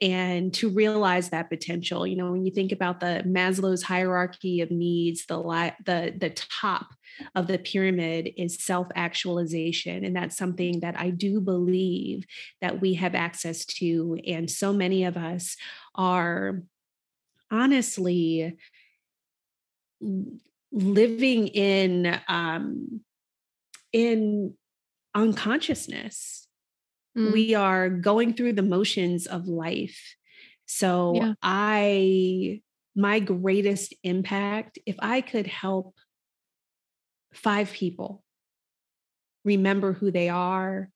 and 0.00 0.52
to 0.54 0.68
realize 0.68 1.30
that 1.30 1.50
potential 1.50 2.06
you 2.06 2.16
know 2.16 2.30
when 2.30 2.44
you 2.44 2.52
think 2.52 2.72
about 2.72 3.00
the 3.00 3.22
maslow's 3.26 3.82
hierarchy 3.82 4.60
of 4.60 4.70
needs 4.70 5.26
the 5.26 5.36
the 5.84 6.14
the 6.18 6.30
top 6.30 6.88
of 7.34 7.46
the 7.46 7.58
pyramid 7.58 8.30
is 8.36 8.62
self 8.62 8.86
actualization 8.94 10.04
and 10.04 10.16
that's 10.16 10.36
something 10.36 10.80
that 10.80 10.98
i 10.98 11.10
do 11.10 11.40
believe 11.40 12.24
that 12.60 12.80
we 12.80 12.94
have 12.94 13.14
access 13.14 13.64
to 13.64 14.18
and 14.26 14.50
so 14.50 14.72
many 14.72 15.04
of 15.04 15.16
us 15.16 15.56
are 15.94 16.62
honestly 17.50 18.56
living 20.72 21.48
in 21.48 22.18
um 22.28 23.00
in 23.92 24.54
unconsciousness 25.14 26.48
mm. 27.16 27.32
we 27.32 27.54
are 27.54 27.88
going 27.88 28.34
through 28.34 28.52
the 28.52 28.62
motions 28.62 29.26
of 29.26 29.46
life 29.46 30.16
so 30.66 31.14
yeah. 31.14 31.34
i 31.42 32.60
my 32.94 33.20
greatest 33.20 33.94
impact 34.02 34.78
if 34.86 34.96
i 35.00 35.20
could 35.20 35.46
help 35.46 35.94
five 37.32 37.72
people 37.72 38.22
remember 39.44 39.92
who 39.92 40.10
they 40.10 40.28
are 40.28 40.90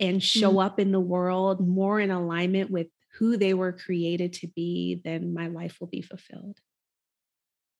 and 0.00 0.22
show 0.22 0.54
mm. 0.54 0.64
up 0.64 0.78
in 0.78 0.92
the 0.92 1.00
world 1.00 1.66
more 1.66 1.98
in 1.98 2.10
alignment 2.10 2.70
with 2.70 2.86
who 3.18 3.36
they 3.36 3.54
were 3.54 3.72
created 3.72 4.32
to 4.32 4.46
be 4.46 5.00
then 5.04 5.34
my 5.34 5.48
life 5.48 5.78
will 5.80 5.88
be 5.88 6.02
fulfilled 6.02 6.58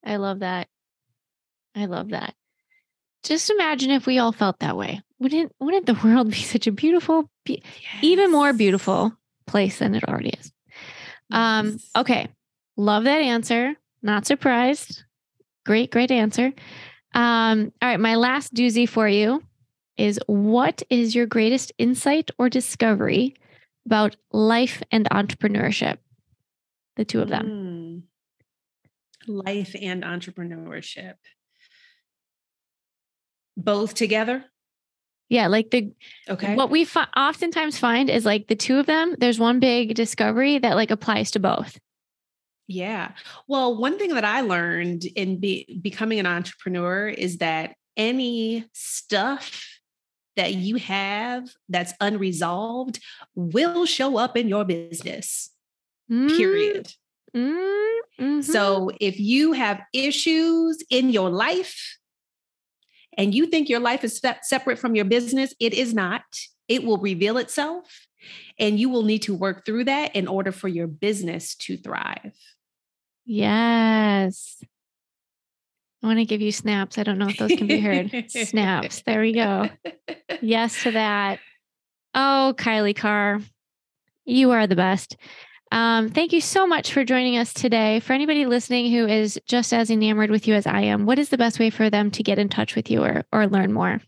i 0.04 0.16
love 0.16 0.40
that 0.40 0.66
i 1.76 1.84
love 1.84 2.10
that 2.10 2.34
just 3.22 3.50
imagine 3.50 3.90
if 3.90 4.06
we 4.06 4.18
all 4.18 4.32
felt 4.32 4.58
that 4.60 4.76
way 4.76 5.00
wouldn't 5.20 5.52
wouldn't 5.60 5.86
the 5.86 5.98
world 6.04 6.30
be 6.30 6.36
such 6.36 6.66
a 6.66 6.72
beautiful 6.72 7.30
be- 7.44 7.62
yes. 7.80 8.02
even 8.02 8.30
more 8.30 8.52
beautiful 8.52 9.12
place 9.46 9.78
than 9.78 9.94
it 9.94 10.04
already 10.04 10.30
is. 10.30 10.52
Um, 11.30 11.72
yes. 11.72 11.90
okay. 11.96 12.28
Love 12.76 13.04
that 13.04 13.20
answer. 13.20 13.74
Not 14.02 14.26
surprised. 14.26 15.04
Great 15.66 15.90
great 15.90 16.10
answer. 16.10 16.52
Um 17.14 17.72
all 17.82 17.88
right. 17.88 18.00
My 18.00 18.14
last 18.14 18.54
doozy 18.54 18.88
for 18.88 19.08
you 19.08 19.42
is 19.96 20.20
what 20.26 20.82
is 20.88 21.14
your 21.14 21.26
greatest 21.26 21.72
insight 21.78 22.30
or 22.38 22.48
discovery 22.48 23.34
about 23.86 24.16
life 24.32 24.82
and 24.92 25.08
entrepreneurship? 25.10 25.98
The 26.96 27.04
two 27.04 27.20
of 27.20 27.28
them. 27.28 27.46
Mm. 27.46 28.02
life 29.26 29.74
and 29.80 30.04
entrepreneurship. 30.04 31.14
Both 33.56 33.94
together 33.94 34.44
yeah, 35.28 35.46
like 35.46 35.70
the 35.70 35.92
okay. 36.28 36.54
What 36.54 36.70
we 36.70 36.84
fi- 36.84 37.08
oftentimes 37.16 37.78
find 37.78 38.08
is 38.08 38.24
like 38.24 38.48
the 38.48 38.56
two 38.56 38.78
of 38.78 38.86
them. 38.86 39.14
There's 39.18 39.38
one 39.38 39.60
big 39.60 39.94
discovery 39.94 40.58
that 40.58 40.74
like 40.76 40.90
applies 40.90 41.30
to 41.32 41.40
both. 41.40 41.78
Yeah. 42.66 43.12
Well, 43.46 43.76
one 43.76 43.98
thing 43.98 44.14
that 44.14 44.24
I 44.24 44.42
learned 44.42 45.04
in 45.04 45.38
be- 45.38 45.80
becoming 45.82 46.18
an 46.18 46.26
entrepreneur 46.26 47.08
is 47.08 47.38
that 47.38 47.74
any 47.96 48.66
stuff 48.72 49.66
that 50.36 50.54
you 50.54 50.76
have 50.76 51.48
that's 51.68 51.92
unresolved 52.00 53.00
will 53.34 53.86
show 53.86 54.18
up 54.18 54.36
in 54.36 54.48
your 54.48 54.64
business. 54.64 55.50
Mm. 56.10 56.36
Period. 56.36 56.92
Mm-hmm. 57.34 58.40
So 58.42 58.90
if 59.00 59.18
you 59.18 59.52
have 59.52 59.80
issues 59.92 60.78
in 60.90 61.10
your 61.10 61.30
life, 61.30 61.98
and 63.18 63.34
you 63.34 63.46
think 63.46 63.68
your 63.68 63.80
life 63.80 64.04
is 64.04 64.22
separate 64.42 64.78
from 64.78 64.94
your 64.94 65.04
business, 65.04 65.52
it 65.60 65.74
is 65.74 65.92
not. 65.92 66.22
It 66.68 66.84
will 66.84 66.98
reveal 66.98 67.36
itself, 67.36 68.06
and 68.58 68.78
you 68.78 68.88
will 68.88 69.02
need 69.02 69.22
to 69.22 69.34
work 69.34 69.66
through 69.66 69.84
that 69.84 70.14
in 70.14 70.28
order 70.28 70.52
for 70.52 70.68
your 70.68 70.86
business 70.86 71.54
to 71.56 71.76
thrive. 71.76 72.32
Yes. 73.26 74.62
I 76.02 76.06
want 76.06 76.18
to 76.20 76.24
give 76.24 76.40
you 76.40 76.52
snaps. 76.52 76.96
I 76.96 77.02
don't 77.02 77.18
know 77.18 77.28
if 77.28 77.38
those 77.38 77.50
can 77.50 77.66
be 77.66 77.80
heard. 77.80 78.30
snaps. 78.30 79.02
There 79.02 79.20
we 79.20 79.32
go. 79.32 79.68
Yes 80.40 80.84
to 80.84 80.92
that. 80.92 81.40
Oh, 82.14 82.54
Kailei 82.56 82.94
Carr, 82.94 83.40
you 84.24 84.52
are 84.52 84.66
the 84.66 84.76
best. 84.76 85.16
Um, 85.70 86.08
thank 86.08 86.32
you 86.32 86.40
so 86.40 86.66
much 86.66 86.92
for 86.92 87.04
joining 87.04 87.36
us 87.36 87.52
today. 87.52 88.00
For 88.00 88.12
anybody 88.12 88.46
listening 88.46 88.90
who 88.90 89.06
is 89.06 89.40
just 89.46 89.72
as 89.72 89.90
enamored 89.90 90.30
with 90.30 90.46
you 90.46 90.54
as 90.54 90.66
I 90.66 90.80
am, 90.82 91.06
what 91.06 91.18
is 91.18 91.28
the 91.28 91.38
best 91.38 91.58
way 91.58 91.70
for 91.70 91.90
them 91.90 92.10
to 92.12 92.22
get 92.22 92.38
in 92.38 92.48
touch 92.48 92.74
with 92.74 92.90
you 92.90 93.04
or, 93.04 93.24
or 93.32 93.46
learn 93.46 93.72
more? 93.72 94.00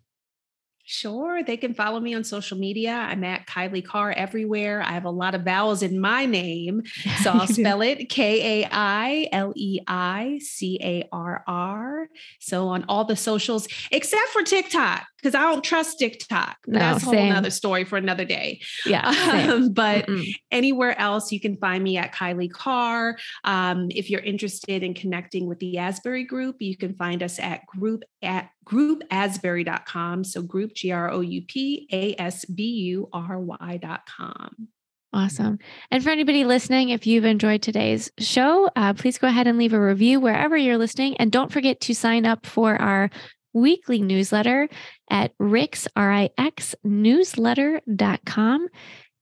Sure. 0.93 1.45
They 1.45 1.57
can 1.57 1.73
follow 1.73 2.01
me 2.01 2.15
on 2.15 2.25
social 2.25 2.59
media. 2.59 2.91
I'm 2.91 3.23
at 3.23 3.47
Kailei 3.47 3.85
Carr 3.85 4.11
everywhere. 4.11 4.83
I 4.83 4.91
have 4.91 5.05
a 5.05 5.11
lot 5.11 5.37
of 5.37 5.43
vowels 5.43 5.85
in 5.85 6.01
my 6.01 6.27
name. 6.27 6.83
So 7.23 7.31
I'll 7.35 7.47
spell 7.47 7.81
it 7.83 8.09
K 8.09 8.63
A 8.63 8.69
I 8.73 9.29
L 9.31 9.53
E 9.55 9.79
I 9.87 10.41
C 10.43 10.81
A 10.83 11.09
R 11.13 11.45
R. 11.47 12.09
So 12.41 12.67
on 12.67 12.85
all 12.89 13.05
the 13.05 13.15
socials, 13.15 13.69
except 13.93 14.31
for 14.31 14.43
TikTok, 14.43 15.07
because 15.21 15.35
I 15.35 15.43
don't 15.43 15.63
trust 15.63 15.99
TikTok. 15.99 16.57
No, 16.67 16.79
That's 16.79 17.03
a 17.03 17.07
whole 17.07 17.33
other 17.33 17.51
story 17.51 17.85
for 17.85 17.97
another 17.97 18.25
day. 18.25 18.61
Yeah. 18.87 19.11
Um, 19.31 19.73
but 19.73 20.07
Mm-mm. 20.07 20.27
anywhere 20.51 20.99
else, 20.99 21.33
you 21.33 21.41
can 21.41 21.57
find 21.57 21.83
me 21.83 21.97
at 21.97 22.13
Kailei 22.13 22.51
Carr. 22.51 23.17
Um, 23.45 23.87
if 23.91 24.11
you're 24.11 24.21
interested 24.21 24.83
in 24.83 24.93
connecting 24.93 25.47
with 25.47 25.59
the 25.61 25.79
Asbury 25.79 26.25
Group, 26.25 26.57
you 26.61 26.77
can 26.77 26.95
find 26.95 27.23
us 27.23 27.39
at 27.39 27.65
group 27.67 28.03
at 28.23 28.51
groupasbury.com. 28.67 30.25
So 30.25 30.43
group 30.43 30.75
G 30.75 30.91
R 30.91 31.11
O 31.11 31.21
U 31.21 31.43
P 31.47 31.89
A 31.93 32.21
S 32.21 32.45
B 32.45 32.65
U 32.65 33.09
R 33.13 33.39
Y.com. 33.39 34.69
Awesome. 35.13 35.59
And 35.91 36.05
for 36.05 36.11
anybody 36.11 36.45
listening, 36.45 36.91
if 36.91 37.05
you've 37.05 37.25
enjoyed 37.25 37.63
today's 37.63 38.13
show, 38.19 38.71
uh, 38.77 38.95
please 38.95 39.19
go 39.19 39.27
ahead 39.27 39.49
and 39.49 39.59
leave 39.59 39.73
a 39.73 39.81
review 39.81 40.21
wherever 40.21 40.57
you're 40.57 40.79
listening. 40.79 41.17
And 41.17 41.33
don't 41.33 41.51
forget 41.51 41.81
to 41.83 41.95
sign 41.95 42.25
up 42.25 42.47
for 42.47 42.81
our 42.81 43.11
weekly 43.53 44.01
newsletter 44.01 44.69
at 45.11 45.33
Rix, 45.39 45.89
R-I-X, 45.97 46.75
newsletter.com. 46.85 48.69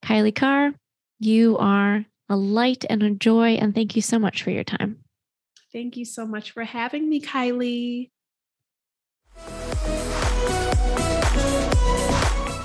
Kailei 0.04 0.34
Carr, 0.34 0.74
you 1.18 1.58
are 1.58 2.04
a 2.28 2.36
light 2.36 2.84
and 2.88 3.02
a 3.02 3.10
joy. 3.10 3.54
And 3.54 3.74
thank 3.74 3.96
you 3.96 4.02
so 4.02 4.18
much 4.18 4.42
for 4.42 4.50
your 4.50 4.64
time. 4.64 4.98
Thank 5.72 5.96
you 5.96 6.04
so 6.04 6.26
much 6.26 6.52
for 6.52 6.64
having 6.64 7.08
me, 7.08 7.20
Kylie. 7.20 8.10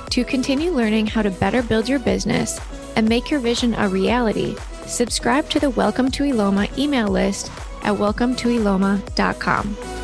To 0.09 0.23
continue 0.23 0.71
learning 0.71 1.07
how 1.07 1.23
to 1.23 1.31
better 1.31 1.63
build 1.63 1.89
your 1.89 1.99
business 1.99 2.59
and 2.95 3.09
make 3.09 3.31
your 3.31 3.39
vision 3.39 3.73
a 3.73 3.89
reality, 3.89 4.55
subscribe 4.85 5.49
to 5.49 5.59
the 5.59 5.71
Welcome 5.71 6.11
to 6.11 6.23
Eloma 6.23 6.77
email 6.77 7.07
list 7.07 7.51
at 7.83 7.95
welcometoeloma.com. 7.95 10.02